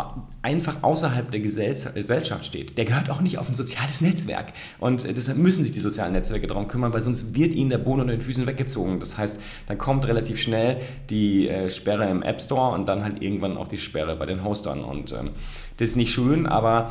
einfach 0.42 0.82
außerhalb 0.82 1.30
der 1.30 1.40
Gesellschaft 1.40 2.44
steht, 2.44 2.76
der 2.76 2.84
gehört 2.84 3.08
auch 3.08 3.22
nicht 3.22 3.38
auf 3.38 3.48
ein 3.48 3.54
soziales 3.54 4.02
Netzwerk. 4.02 4.52
Und 4.78 5.06
äh, 5.06 5.14
deshalb 5.14 5.38
müssen 5.38 5.62
sich 5.64 5.72
die 5.72 5.80
sozialen 5.80 6.12
Netzwerke 6.12 6.46
darum 6.46 6.68
kümmern, 6.68 6.92
weil 6.92 7.00
sonst 7.00 7.34
wird 7.34 7.54
ihnen 7.54 7.70
der 7.70 7.78
Boden 7.78 8.02
unter 8.02 8.12
den 8.12 8.20
Füßen 8.20 8.46
weggezogen. 8.46 9.00
Das 9.00 9.16
heißt, 9.16 9.40
dann 9.68 9.78
kommt 9.78 10.06
relativ 10.06 10.38
schnell 10.38 10.82
die 11.08 11.48
äh, 11.48 11.70
Sperre 11.70 12.10
im 12.10 12.22
App 12.22 12.42
Store 12.42 12.74
und 12.74 12.88
dann 12.88 13.02
halt 13.02 13.22
irgendwann 13.22 13.56
auch 13.56 13.68
die 13.68 13.78
Sperre 13.78 14.16
bei 14.16 14.26
den 14.26 14.44
Hostern. 14.44 14.84
Und 14.84 15.12
ähm, 15.12 15.30
das 15.78 15.88
ist 15.88 15.96
nicht 15.96 16.12
schön, 16.12 16.44
aber 16.44 16.90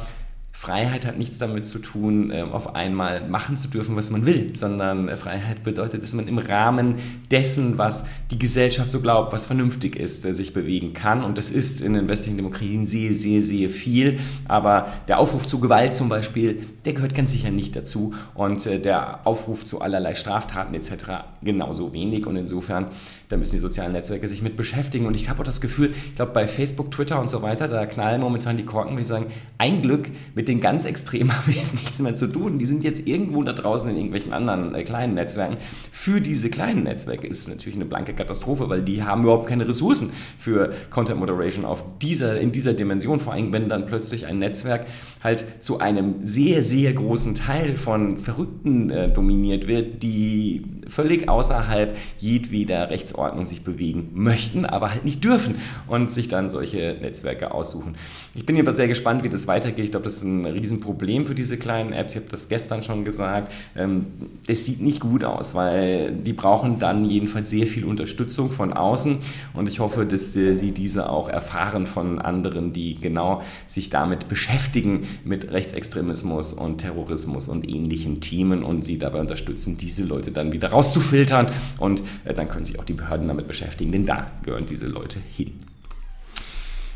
Freiheit 0.57 1.05
hat 1.05 1.17
nichts 1.17 1.37
damit 1.37 1.65
zu 1.65 1.79
tun, 1.79 2.31
ähm, 2.33 2.53
auf 2.53 2.75
einmal 2.75 3.19
machen 3.27 3.57
zu 3.57 3.67
dürfen, 3.67 3.97
was 3.97 4.09
man 4.09 4.25
will, 4.25 4.55
sondern 4.55 5.09
äh, 5.09 5.17
Freiheit 5.17 5.63
bedeutet, 5.63 6.01
dass 6.01 6.13
man 6.13 6.29
im 6.29 6.37
Rahmen 6.37 6.95
dessen, 7.29 7.77
was 7.77 8.05
die 8.31 8.39
Gesellschaft 8.39 8.89
so 8.89 9.01
glaubt, 9.01 9.33
was 9.33 9.45
vernünftig 9.45 9.97
ist, 9.97 10.25
äh, 10.25 10.33
sich 10.33 10.53
bewegen 10.53 10.93
kann. 10.93 11.25
Und 11.25 11.37
das 11.37 11.51
ist 11.51 11.81
in 11.81 11.93
den 11.93 12.07
westlichen 12.07 12.37
Demokratien 12.37 12.87
sehr, 12.87 13.13
sehr, 13.13 13.43
sehr 13.43 13.69
viel. 13.69 14.17
Aber 14.47 14.87
der 15.09 15.19
Aufruf 15.19 15.45
zu 15.45 15.59
Gewalt 15.59 15.93
zum 15.93 16.07
Beispiel, 16.07 16.63
der 16.85 16.93
gehört 16.93 17.13
ganz 17.13 17.33
sicher 17.33 17.51
nicht 17.51 17.75
dazu. 17.75 18.13
Und 18.33 18.65
äh, 18.65 18.79
der 18.79 19.27
Aufruf 19.27 19.65
zu 19.65 19.81
allerlei 19.81 20.15
Straftaten 20.15 20.73
etc. 20.73 21.25
genauso 21.43 21.91
wenig. 21.91 22.27
Und 22.27 22.37
insofern, 22.37 22.87
da 23.27 23.35
müssen 23.35 23.55
die 23.55 23.59
sozialen 23.61 23.91
Netzwerke 23.91 24.29
sich 24.29 24.41
mit 24.41 24.55
beschäftigen. 24.55 25.05
Und 25.05 25.17
ich 25.17 25.29
habe 25.29 25.41
auch 25.41 25.45
das 25.45 25.59
Gefühl, 25.59 25.93
ich 26.07 26.15
glaube, 26.15 26.31
bei 26.31 26.47
Facebook, 26.47 26.91
Twitter 26.91 27.19
und 27.19 27.29
so 27.29 27.41
weiter, 27.41 27.67
da 27.67 27.85
knallen 27.85 28.21
momentan 28.21 28.55
die 28.55 28.63
Korken, 28.63 28.93
würde 28.93 29.01
ich 29.01 29.07
sagen, 29.07 29.25
ein 29.57 29.81
Glück 29.81 30.09
mit 30.33 30.44
mit 30.45 30.49
den 30.49 30.61
ganz 30.61 30.85
Extremen 30.85 31.31
haben 31.35 31.47
wir 31.47 31.55
jetzt 31.55 31.73
nichts 31.73 31.99
mehr 31.99 32.13
zu 32.13 32.27
tun. 32.27 32.59
Die 32.59 32.65
sind 32.65 32.83
jetzt 32.83 33.07
irgendwo 33.07 33.41
da 33.41 33.53
draußen 33.53 33.89
in 33.89 33.95
irgendwelchen 33.95 34.31
anderen 34.31 34.75
äh, 34.75 34.83
kleinen 34.83 35.15
Netzwerken. 35.15 35.57
Für 35.91 36.21
diese 36.21 36.51
kleinen 36.51 36.83
Netzwerke 36.83 37.25
ist 37.25 37.39
es 37.39 37.47
natürlich 37.47 37.75
eine 37.75 37.85
blanke 37.85 38.13
Katastrophe, 38.13 38.69
weil 38.69 38.83
die 38.83 39.03
haben 39.03 39.23
überhaupt 39.23 39.47
keine 39.47 39.67
Ressourcen 39.67 40.11
für 40.37 40.73
Content 40.91 41.19
Moderation 41.19 41.65
auf 41.65 41.83
dieser, 41.99 42.39
in 42.39 42.51
dieser 42.51 42.73
Dimension. 42.73 43.19
Vor 43.19 43.33
allem, 43.33 43.51
wenn 43.53 43.69
dann 43.69 43.87
plötzlich 43.87 44.27
ein 44.27 44.37
Netzwerk 44.37 44.85
halt 45.23 45.63
zu 45.63 45.79
einem 45.79 46.15
sehr, 46.23 46.63
sehr 46.63 46.93
großen 46.93 47.33
Teil 47.33 47.75
von 47.75 48.15
Verrückten 48.15 48.91
äh, 48.91 49.11
dominiert 49.11 49.67
wird, 49.67 50.03
die 50.03 50.61
völlig 50.87 51.27
außerhalb 51.27 51.97
jedweder 52.19 52.91
Rechtsordnung 52.91 53.47
sich 53.47 53.63
bewegen 53.63 54.11
möchten, 54.13 54.65
aber 54.65 54.91
halt 54.91 55.05
nicht 55.05 55.23
dürfen 55.23 55.55
und 55.87 56.11
sich 56.11 56.27
dann 56.27 56.49
solche 56.49 56.97
Netzwerke 57.01 57.51
aussuchen. 57.51 57.95
Ich 58.35 58.45
bin 58.45 58.55
jedenfalls 58.55 58.77
sehr 58.77 58.87
gespannt, 58.87 59.23
wie 59.23 59.29
das 59.29 59.47
weitergeht. 59.47 59.85
Ich 59.85 59.91
glaube, 59.91 60.03
das 60.03 60.17
ist 60.17 60.23
ein 60.23 60.34
Riesenproblem 60.43 61.25
für 61.27 61.35
diese 61.35 61.57
kleinen 61.57 61.93
Apps. 61.93 62.15
Ich 62.15 62.21
habe 62.21 62.31
das 62.31 62.49
gestern 62.49 62.81
schon 62.83 63.05
gesagt. 63.05 63.51
Ähm, 63.75 64.07
es 64.47 64.65
sieht 64.65 64.81
nicht 64.81 64.99
gut 64.99 65.23
aus, 65.23 65.53
weil 65.53 66.11
die 66.11 66.33
brauchen 66.33 66.79
dann 66.79 67.05
jedenfalls 67.05 67.51
sehr 67.51 67.67
viel 67.67 67.85
Unterstützung 67.85 68.49
von 68.51 68.73
außen 68.73 69.19
und 69.53 69.69
ich 69.69 69.79
hoffe, 69.79 70.05
dass 70.05 70.35
äh, 70.35 70.55
sie 70.55 70.71
diese 70.71 71.09
auch 71.09 71.29
erfahren 71.29 71.85
von 71.85 72.19
anderen, 72.19 72.73
die 72.73 72.99
genau 72.99 73.43
sich 73.67 73.89
damit 73.89 74.27
beschäftigen 74.27 75.07
mit 75.23 75.51
Rechtsextremismus 75.51 76.53
und 76.53 76.79
Terrorismus 76.79 77.47
und 77.47 77.69
ähnlichen 77.69 78.19
Themen 78.19 78.63
und 78.63 78.83
sie 78.83 78.97
dabei 78.97 79.19
unterstützen, 79.19 79.77
diese 79.77 80.03
Leute 80.03 80.31
dann 80.31 80.51
wieder 80.51 80.69
rauszufiltern 80.69 81.49
und 81.77 82.01
äh, 82.25 82.33
dann 82.33 82.49
können 82.49 82.65
sich 82.65 82.79
auch 82.79 82.85
die 82.85 82.93
Behörden 82.93 83.27
damit 83.27 83.45
beschäftigen, 83.45 83.91
denn 83.91 84.05
da 84.05 84.31
gehören 84.43 84.65
diese 84.67 84.87
Leute 84.87 85.19
hin. 85.37 85.53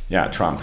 Ja, 0.09 0.27
Trump 0.29 0.59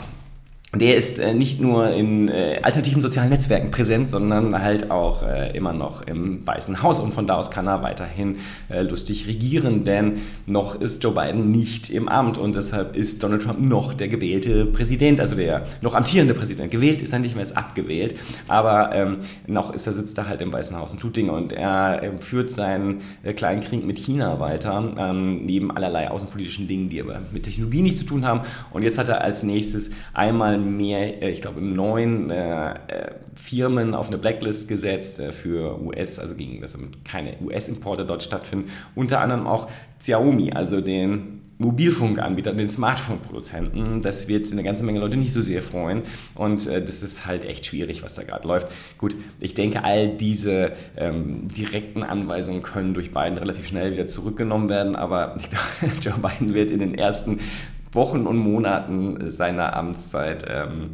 der 0.74 0.96
ist 0.96 1.18
äh, 1.18 1.32
nicht 1.32 1.60
nur 1.60 1.90
in 1.90 2.28
äh, 2.28 2.60
alternativen 2.62 3.00
sozialen 3.00 3.30
Netzwerken 3.30 3.70
präsent, 3.70 4.08
sondern 4.08 4.60
halt 4.60 4.90
auch 4.90 5.22
äh, 5.22 5.56
immer 5.56 5.72
noch 5.72 6.02
im 6.02 6.46
Weißen 6.46 6.82
Haus. 6.82 6.98
Und 6.98 7.14
von 7.14 7.26
da 7.26 7.36
aus 7.36 7.50
kann 7.50 7.66
er 7.66 7.82
weiterhin 7.82 8.38
äh, 8.68 8.82
lustig 8.82 9.26
regieren, 9.26 9.84
denn 9.84 10.22
noch 10.46 10.74
ist 10.74 11.02
Joe 11.02 11.14
Biden 11.14 11.48
nicht 11.48 11.88
im 11.88 12.08
Amt 12.08 12.36
und 12.36 12.56
deshalb 12.56 12.96
ist 12.96 13.22
Donald 13.22 13.42
Trump 13.42 13.60
noch 13.60 13.94
der 13.94 14.08
gewählte 14.08 14.66
Präsident, 14.66 15.20
also 15.20 15.36
der 15.36 15.66
noch 15.82 15.94
amtierende 15.94 16.34
Präsident. 16.34 16.70
Gewählt 16.70 17.00
ist 17.00 17.12
er 17.12 17.20
nicht 17.20 17.36
mehr, 17.36 17.44
ist 17.44 17.56
abgewählt, 17.56 18.16
aber 18.48 18.90
ähm, 18.92 19.18
noch 19.46 19.72
ist 19.72 19.86
er, 19.86 19.92
sitzt 19.92 20.18
er 20.18 20.28
halt 20.28 20.42
im 20.42 20.52
Weißen 20.52 20.76
Haus 20.76 20.92
und 20.92 21.00
tut 21.00 21.16
Dinge 21.16 21.32
und 21.32 21.52
er 21.52 22.02
äh, 22.02 22.10
führt 22.18 22.50
seinen 22.50 23.02
äh, 23.22 23.32
kleinen 23.32 23.62
Krieg 23.62 23.86
mit 23.86 23.98
China 23.98 24.40
weiter, 24.40 24.92
ähm, 24.98 25.46
neben 25.46 25.70
allerlei 25.70 26.10
außenpolitischen 26.10 26.66
Dingen, 26.66 26.88
die 26.88 27.00
aber 27.00 27.20
mit 27.32 27.44
Technologie 27.44 27.82
nichts 27.82 28.00
zu 28.00 28.04
tun 28.04 28.26
haben. 28.26 28.40
Und 28.72 28.82
jetzt 28.82 28.98
hat 28.98 29.08
er 29.08 29.22
als 29.22 29.42
nächstes 29.42 29.90
einmal 30.12 30.55
mehr, 30.58 31.22
äh, 31.22 31.30
ich 31.30 31.42
glaube, 31.42 31.60
neun 31.60 32.30
äh, 32.30 32.70
äh, 32.70 32.76
Firmen 33.34 33.94
auf 33.94 34.08
eine 34.08 34.18
Blacklist 34.18 34.68
gesetzt 34.68 35.18
äh, 35.18 35.32
für 35.32 35.80
US, 35.80 36.18
also 36.18 36.36
gegen 36.36 36.60
dass 36.60 36.78
keine 37.04 37.34
US-Importe 37.40 38.04
dort 38.04 38.22
stattfinden. 38.22 38.70
Unter 38.94 39.20
anderem 39.20 39.46
auch 39.46 39.68
Xiaomi, 39.98 40.52
also 40.52 40.80
den 40.80 41.42
Mobilfunkanbieter, 41.58 42.52
den 42.52 42.68
Smartphone-Produzenten. 42.68 44.02
Das 44.02 44.28
wird 44.28 44.50
eine 44.52 44.62
ganze 44.62 44.84
Menge 44.84 45.00
Leute 45.00 45.16
nicht 45.16 45.32
so 45.32 45.40
sehr 45.40 45.62
freuen. 45.62 46.02
Und 46.34 46.66
äh, 46.66 46.84
das 46.84 47.02
ist 47.02 47.26
halt 47.26 47.44
echt 47.44 47.64
schwierig, 47.64 48.02
was 48.02 48.14
da 48.14 48.24
gerade 48.24 48.46
läuft. 48.46 48.68
Gut, 48.98 49.16
ich 49.40 49.54
denke, 49.54 49.82
all 49.82 50.08
diese 50.08 50.72
ähm, 50.96 51.48
direkten 51.48 52.02
Anweisungen 52.02 52.62
können 52.62 52.92
durch 52.92 53.10
Biden 53.12 53.38
relativ 53.38 53.66
schnell 53.66 53.92
wieder 53.92 54.06
zurückgenommen 54.06 54.68
werden. 54.68 54.96
Aber 54.96 55.36
ich 55.40 55.48
glaube, 55.48 56.20
Joe 56.20 56.30
Biden 56.30 56.54
wird 56.54 56.70
in 56.70 56.80
den 56.80 56.94
ersten 56.94 57.40
Wochen 57.96 58.26
und 58.26 58.36
Monaten 58.36 59.30
seiner 59.30 59.74
Amtszeit 59.74 60.44
ähm, 60.48 60.90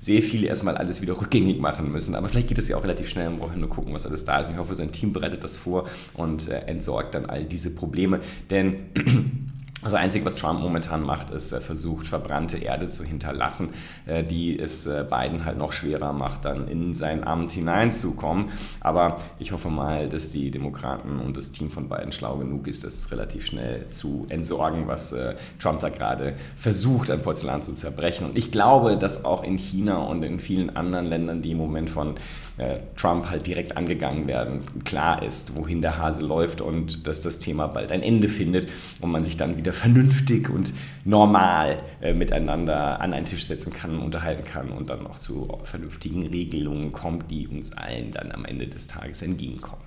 sehr 0.00 0.22
viel 0.22 0.44
erstmal 0.44 0.76
alles 0.76 1.02
wieder 1.02 1.20
rückgängig 1.20 1.60
machen 1.60 1.92
müssen. 1.92 2.14
Aber 2.14 2.28
vielleicht 2.28 2.48
geht 2.48 2.58
es 2.58 2.68
ja 2.68 2.76
auch 2.76 2.82
relativ 2.82 3.08
schnell. 3.08 3.30
Wir 3.30 3.38
brauchen 3.38 3.60
nur 3.60 3.68
gucken, 3.68 3.92
was 3.92 4.06
alles 4.06 4.24
da 4.24 4.40
ist. 4.40 4.48
Und 4.48 4.54
ich 4.54 4.58
hoffe, 4.58 4.74
sein 4.74 4.92
Team 4.92 5.12
bereitet 5.12 5.44
das 5.44 5.56
vor 5.56 5.88
und 6.14 6.48
äh, 6.48 6.60
entsorgt 6.60 7.14
dann 7.14 7.26
all 7.26 7.44
diese 7.44 7.70
Probleme. 7.70 8.20
Denn 8.48 9.49
das 9.82 9.94
Einzige, 9.94 10.24
was 10.26 10.36
Trump 10.36 10.60
momentan 10.60 11.02
macht, 11.02 11.30
ist, 11.30 11.52
er 11.52 11.60
versucht, 11.60 12.06
verbrannte 12.06 12.58
Erde 12.58 12.88
zu 12.88 13.04
hinterlassen, 13.04 13.70
äh, 14.06 14.22
die 14.22 14.58
es 14.58 14.86
äh, 14.86 15.04
Biden 15.08 15.44
halt 15.44 15.56
noch 15.56 15.72
schwerer 15.72 16.12
macht, 16.12 16.44
dann 16.44 16.68
in 16.68 16.94
sein 16.94 17.26
Amt 17.26 17.52
hineinzukommen. 17.52 18.50
Aber 18.80 19.18
ich 19.38 19.52
hoffe 19.52 19.70
mal, 19.70 20.08
dass 20.08 20.30
die 20.30 20.50
Demokraten 20.50 21.18
und 21.18 21.36
das 21.36 21.52
Team 21.52 21.70
von 21.70 21.88
Biden 21.88 22.12
schlau 22.12 22.36
genug 22.36 22.66
ist, 22.66 22.84
das 22.84 23.10
relativ 23.10 23.46
schnell 23.46 23.88
zu 23.88 24.26
entsorgen, 24.28 24.86
was 24.86 25.12
äh, 25.12 25.34
Trump 25.58 25.80
da 25.80 25.88
gerade 25.88 26.34
versucht, 26.56 27.10
ein 27.10 27.22
Porzellan 27.22 27.62
zu 27.62 27.72
zerbrechen. 27.74 28.26
Und 28.26 28.36
ich 28.36 28.50
glaube, 28.50 28.98
dass 28.98 29.24
auch 29.24 29.42
in 29.42 29.56
China 29.56 29.98
und 29.98 30.22
in 30.24 30.40
vielen 30.40 30.76
anderen 30.76 31.06
Ländern, 31.06 31.40
die 31.40 31.52
im 31.52 31.58
Moment 31.58 31.88
von 31.88 32.16
Trump 32.96 33.30
halt 33.30 33.46
direkt 33.46 33.76
angegangen 33.76 34.28
werden, 34.28 34.60
klar 34.84 35.22
ist, 35.22 35.56
wohin 35.56 35.80
der 35.80 35.96
Hase 35.96 36.22
läuft 36.22 36.60
und 36.60 37.06
dass 37.06 37.20
das 37.22 37.38
Thema 37.38 37.66
bald 37.66 37.92
ein 37.92 38.02
Ende 38.02 38.28
findet 38.28 38.68
und 39.00 39.10
man 39.10 39.24
sich 39.24 39.36
dann 39.36 39.56
wieder 39.56 39.70
wieder 39.70 39.72
vernünftig 39.72 40.48
und 40.50 40.72
normal 41.04 41.82
äh, 42.00 42.12
miteinander 42.12 43.00
an 43.00 43.12
einen 43.12 43.26
Tisch 43.26 43.44
setzen 43.44 43.72
kann, 43.72 43.98
unterhalten 43.98 44.44
kann 44.44 44.70
und 44.70 44.90
dann 44.90 45.06
auch 45.06 45.18
zu 45.18 45.48
vernünftigen 45.64 46.26
Regelungen 46.26 46.92
kommt, 46.92 47.30
die 47.30 47.46
uns 47.46 47.72
allen 47.72 48.12
dann 48.12 48.32
am 48.32 48.44
Ende 48.44 48.66
des 48.66 48.86
Tages 48.86 49.22
entgegenkommen. 49.22 49.82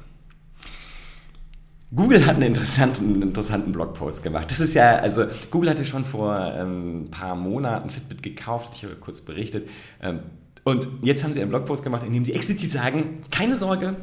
Google 1.96 2.26
hat 2.26 2.36
einen 2.36 2.48
interessanten, 2.48 3.22
interessanten 3.22 3.72
Blogpost 3.72 4.24
gemacht. 4.24 4.50
Das 4.50 4.60
ist 4.60 4.74
ja, 4.74 4.96
also 4.96 5.26
Google 5.52 5.70
hatte 5.70 5.86
schon 5.86 6.06
vor 6.06 6.36
ein 6.36 6.60
ähm, 6.60 7.08
paar 7.12 7.36
Monaten 7.36 7.92
Fitbit 7.92 8.24
gekauft, 8.24 8.74
ich 8.76 8.84
habe 8.84 8.96
kurz 8.96 9.22
berichtet. 9.22 9.70
Ähm, 10.02 10.22
und 10.64 10.88
jetzt 11.02 11.24
haben 11.24 11.34
sie 11.34 11.42
einen 11.42 11.50
Blogpost 11.50 11.84
gemacht, 11.84 12.04
in 12.04 12.14
dem 12.14 12.26
sie 12.26 12.34
explizit 12.34 12.72
sagen, 12.72 13.24
keine 13.32 13.56
Sorge, 13.56 13.96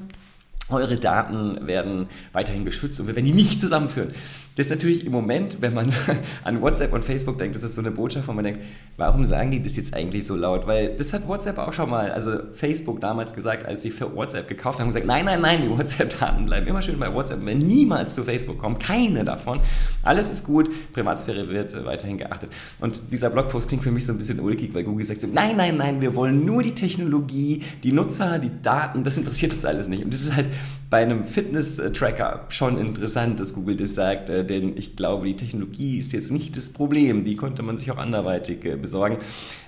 eure 0.73 0.97
Daten 0.97 1.67
werden 1.67 2.07
weiterhin 2.33 2.65
geschützt 2.65 3.01
und 3.01 3.07
wir 3.07 3.17
werden 3.17 3.27
die 3.27 3.33
nicht 3.33 3.61
zusammenführen. 3.61 4.13
Das 4.57 4.67
ist 4.67 4.71
natürlich 4.71 5.07
im 5.07 5.13
Moment, 5.13 5.63
wenn 5.63 5.73
man 5.73 5.91
an 6.45 6.61
WhatsApp 6.61 6.93
und 6.93 7.05
Facebook 7.05 7.39
denkt, 7.39 7.57
das 7.57 7.63
ist 7.63 7.77
so 7.77 7.81
eine 7.81 7.91
Botschaft, 7.91 8.29
wo 8.29 8.33
man 8.33 8.45
denkt, 8.45 8.61
warum 8.97 9.25
sagen 9.25 9.51
die 9.51 9.63
das 9.63 9.77
jetzt 9.77 9.95
eigentlich 9.95 10.27
so 10.27 10.37
laut? 10.37 10.67
Weil 10.67 10.95
das 10.95 11.13
hat 11.13 11.27
WhatsApp 11.27 11.57
auch 11.57 11.73
schon 11.73 11.89
mal, 11.89 12.11
also 12.13 12.33
Facebook 12.53 13.01
damals 13.01 13.33
gesagt, 13.33 13.65
als 13.65 13.83
sie 13.83 13.91
für 13.91 14.15
WhatsApp 14.15 14.49
gekauft 14.49 14.81
haben, 14.81 14.89
gesagt, 14.89 15.07
nein, 15.07 15.25
nein, 15.25 15.41
nein, 15.41 15.63
die 15.63 15.71
WhatsApp-Daten 15.79 16.45
bleiben 16.45 16.67
immer 16.67 16.83
schön 16.83 16.99
bei 16.99 17.13
WhatsApp, 17.13 17.45
wenn 17.47 17.59
niemals 17.59 18.15
zu 18.15 18.25
Facebook 18.25 18.59
kommen, 18.59 18.79
keine 18.79 19.25
davon. 19.25 19.61
Alles 20.03 20.31
ist 20.31 20.45
gut, 20.45 20.69
Privatsphäre 20.93 21.49
wird 21.49 21.85
weiterhin 21.85 22.19
geachtet. 22.19 22.51
Und 22.81 23.01
dieser 23.11 23.31
Blogpost 23.31 23.69
klingt 23.69 23.83
für 23.83 23.93
mich 23.93 24.05
so 24.05 24.13
ein 24.13 24.19
bisschen 24.19 24.41
ulkig, 24.41 24.75
weil 24.75 24.85
Google 24.85 25.07
sagt 25.07 25.21
so, 25.21 25.27
nein, 25.27 25.57
nein, 25.57 25.77
nein, 25.77 26.03
wir 26.03 26.15
wollen 26.15 26.45
nur 26.45 26.63
die 26.63 26.75
Technologie, 26.75 27.63
die 27.83 27.93
Nutzer, 27.93 28.39
die 28.39 28.51
Daten, 28.63 29.05
das 29.05 29.17
interessiert 29.17 29.55
uns 29.55 29.65
alles 29.65 29.89
nicht. 29.89 30.05
Und 30.05 30.13
das 30.13 30.23
ist 30.23 30.35
halt 30.37 30.49
bei 30.91 31.03
einem 31.03 31.25
Fitness-Tracker 31.25 32.47
schon 32.49 32.79
interessant, 32.79 33.39
dass 33.39 33.55
Google 33.55 33.77
das 33.77 33.95
sagt, 33.95 34.29
äh, 34.29 34.45
denn 34.45 34.77
ich 34.77 34.97
glaube, 34.97 35.27
die 35.27 35.37
Technologie 35.37 35.99
ist 35.99 36.13
jetzt 36.13 36.33
nicht 36.33 36.57
das 36.57 36.71
Problem. 36.71 37.25
Die 37.25 37.37
konnte 37.37 37.63
man 37.63 37.77
sich 37.77 37.91
auch 37.91 37.99
anderweitig 37.99 38.65
äh, 38.65 38.77
besorgen. 38.77 39.19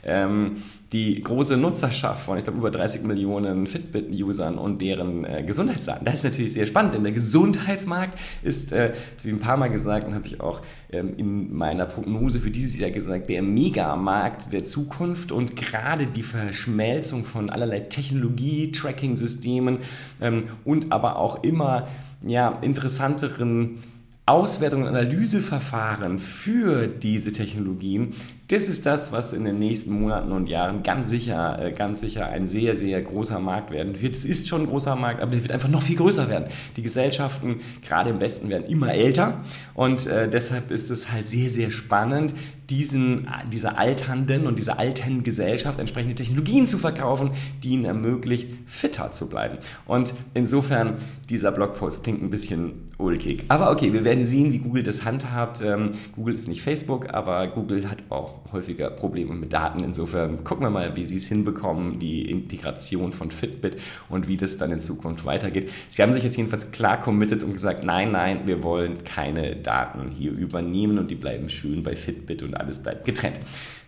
Ähm, 0.05 0.55
die 0.93 1.23
große 1.23 1.57
Nutzerschaft 1.57 2.25
von, 2.25 2.37
ich 2.37 2.45
glaube, 2.45 2.59
über 2.59 2.71
30 2.71 3.03
Millionen 3.03 3.67
Fitbit-Usern 3.67 4.59
und 4.59 4.83
deren 4.83 5.25
äh, 5.25 5.43
Gesundheitsdaten. 5.43 6.05
Das 6.05 6.17
ist 6.17 6.25
natürlich 6.25 6.53
sehr 6.53 6.67
spannend, 6.67 6.95
denn 6.95 7.03
der 7.03 7.13
Gesundheitsmarkt 7.13 8.19
ist, 8.43 8.73
äh, 8.73 8.93
wie 9.23 9.31
ein 9.31 9.41
paar 9.41 9.57
Mal 9.57 9.69
gesagt 9.69 10.07
und 10.07 10.15
habe 10.15 10.27
ich 10.27 10.41
auch 10.41 10.61
ähm, 10.91 11.15
in 11.17 11.55
meiner 11.55 11.87
Prognose 11.87 12.41
für 12.41 12.51
dieses 12.51 12.79
Jahr 12.79 12.91
gesagt, 12.91 13.31
der 13.31 13.43
Megamarkt 13.43 14.53
der 14.53 14.65
Zukunft 14.65 15.33
und 15.33 15.57
gerade 15.57 16.07
die 16.07 16.23
Verschmelzung 16.23 17.25
von 17.25 17.49
allerlei 17.49 17.81
Technologie-Tracking-Systemen 17.81 19.79
ähm, 20.21 20.45
und 20.65 20.93
aber 20.93 21.17
auch 21.17 21.43
immer 21.43 21.89
ja, 22.27 22.59
interessanteren 22.61 23.81
Auswertung 24.25 24.83
und 24.83 24.89
Analyseverfahren 24.89 26.19
für 26.19 26.87
diese 26.87 27.33
Technologien, 27.33 28.15
das 28.53 28.69
ist 28.69 28.85
das, 28.85 29.13
was 29.13 29.33
in 29.33 29.45
den 29.45 29.59
nächsten 29.59 29.99
Monaten 29.99 30.31
und 30.31 30.47
Jahren 30.47 30.83
ganz 30.83 31.09
sicher, 31.09 31.59
äh, 31.59 31.73
ganz 31.73 32.01
sicher 32.01 32.27
ein 32.27 32.49
sehr, 32.49 32.77
sehr 32.77 33.01
großer 33.01 33.41
Markt 33.41 33.71
werden 33.71 33.99
wird. 33.99 34.15
Es 34.15 34.27
ist 34.27 34.47
schon 34.47 34.63
ein 34.63 34.67
großer 34.67 34.95
Markt, 34.95 35.23
aber 35.23 35.31
der 35.31 35.43
wird 35.43 35.53
einfach 35.53 35.71
noch 35.71 35.81
viel 35.81 35.97
größer 35.97 36.29
werden. 36.29 36.45
Die 36.77 36.83
Gesellschaften, 36.83 37.61
gerade 37.81 38.11
im 38.11 38.21
Westen, 38.21 38.51
werden 38.51 38.67
immer 38.67 38.93
älter 38.93 39.41
und 39.73 40.07
äh, 40.07 40.29
deshalb 40.29 40.71
ist 40.71 40.91
es 40.91 41.11
halt 41.11 41.29
sehr, 41.29 41.49
sehr 41.49 41.71
spannend, 41.71 42.35
diesen, 42.69 43.27
dieser 43.53 43.79
alternden 43.79 44.47
und 44.47 44.59
dieser 44.59 44.79
alten 44.79 45.23
Gesellschaft 45.25 45.79
entsprechende 45.79 46.15
Technologien 46.15 46.67
zu 46.67 46.79
verkaufen, 46.79 47.33
die 47.63 47.71
ihnen 47.71 47.85
ermöglicht, 47.85 48.49
fitter 48.67 49.13
zu 49.13 49.29
bleiben. 49.29 49.59
Und 49.87 50.15
insofern, 50.35 50.95
dieser 51.29 51.53
Blogpost 51.53 52.03
klingt 52.03 52.23
ein 52.23 52.31
bisschen 52.31 52.89
ulkig. 52.99 53.45
Aber 53.49 53.71
okay, 53.71 53.93
wir 53.93 54.05
werden 54.05 54.25
sehen, 54.25 54.53
wie 54.53 54.59
Google 54.59 54.83
das 54.83 55.05
handhabt. 55.05 55.61
Ähm, 55.61 55.93
Google 56.15 56.35
ist 56.35 56.49
nicht 56.49 56.63
Facebook, 56.63 57.13
aber 57.13 57.47
Google 57.49 57.91
hat 57.91 58.05
auch 58.11 58.42
häufiger 58.51 58.91
Probleme 58.91 59.35
mit 59.35 59.53
Daten. 59.53 59.85
Insofern 59.85 60.45
gucken 60.45 60.67
wir 60.67 60.71
mal, 60.71 60.97
wie 60.97 61.07
sie 61.07 61.17
es 61.17 61.27
hinbekommen, 61.27 61.99
die 61.99 62.31
Integration 62.31 63.13
von 63.13 63.31
Fitbit 63.31 63.77
und 64.09 64.29
wie 64.29 64.37
das 64.37 64.57
dann 64.57 64.71
in 64.73 64.79
Zukunft 64.79 65.25
weitergeht. 65.25 65.71
Sie 65.89 66.03
haben 66.03 66.13
sich 66.13 66.25
jetzt 66.25 66.37
jedenfalls 66.37 66.71
klar 66.73 67.01
committed 67.01 67.43
und 67.43 67.53
gesagt, 67.53 67.85
nein, 67.85 68.13
nein, 68.13 68.41
wir 68.47 68.63
wollen 68.63 69.05
keine 69.05 69.57
Daten 69.57 70.11
hier 70.11 70.33
übernehmen 70.33 70.99
und 70.99 71.11
die 71.11 71.15
bleiben 71.15 71.49
schön 71.49 71.83
bei 71.83 71.97
Fitbit 71.97 72.43
und 72.43 72.55
alles 72.55 72.83
bleibt 72.83 73.05
getrennt. 73.05 73.41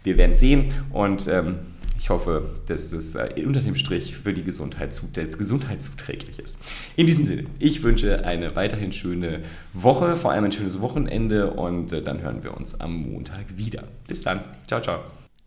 Wir 0.02 0.18
werden 0.18 0.34
sehen 0.34 0.72
und 0.92 1.26
ähm, 1.28 1.56
ich 2.04 2.10
hoffe, 2.10 2.50
dass 2.66 2.92
es 2.92 3.14
äh, 3.14 3.42
unter 3.46 3.60
dem 3.60 3.74
Strich 3.76 4.14
für 4.18 4.34
die 4.34 4.44
Gesundheit, 4.44 4.92
zuträglich 4.92 6.38
ist. 6.38 6.58
In 6.96 7.06
diesem 7.06 7.24
Sinne, 7.24 7.46
ich 7.58 7.82
wünsche 7.82 8.26
eine 8.26 8.54
weiterhin 8.54 8.92
schöne 8.92 9.40
Woche, 9.72 10.14
vor 10.16 10.30
allem 10.30 10.44
ein 10.44 10.52
schönes 10.52 10.82
Wochenende 10.82 11.52
und 11.52 11.94
äh, 11.94 12.02
dann 12.02 12.20
hören 12.20 12.44
wir 12.44 12.54
uns 12.54 12.78
am 12.78 12.94
Montag 12.94 13.56
wieder. 13.56 13.84
Bis 14.06 14.20
dann. 14.20 14.44
Ciao, 14.66 14.82
ciao. 14.82 15.00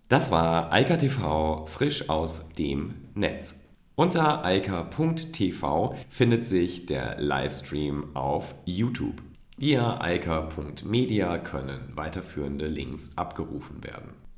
Das 0.10 0.32
war 0.32 0.74
Eika 0.74 0.98
TV 0.98 1.68
frisch 1.68 2.10
aus 2.10 2.50
dem 2.56 2.96
Netz. 3.14 3.64
Unter 3.94 4.44
eika.tv 4.44 5.96
findet 6.10 6.48
sich 6.48 6.88
der 6.88 7.22
Livestream 7.22 8.16
auf 8.16 8.56
YouTube. 8.66 9.22
Via 9.60 10.02
eika.media 10.02 11.38
können 11.38 11.92
weiterführende 11.94 12.66
Links 12.66 13.12
abgerufen 13.16 13.84
werden. 13.84 14.27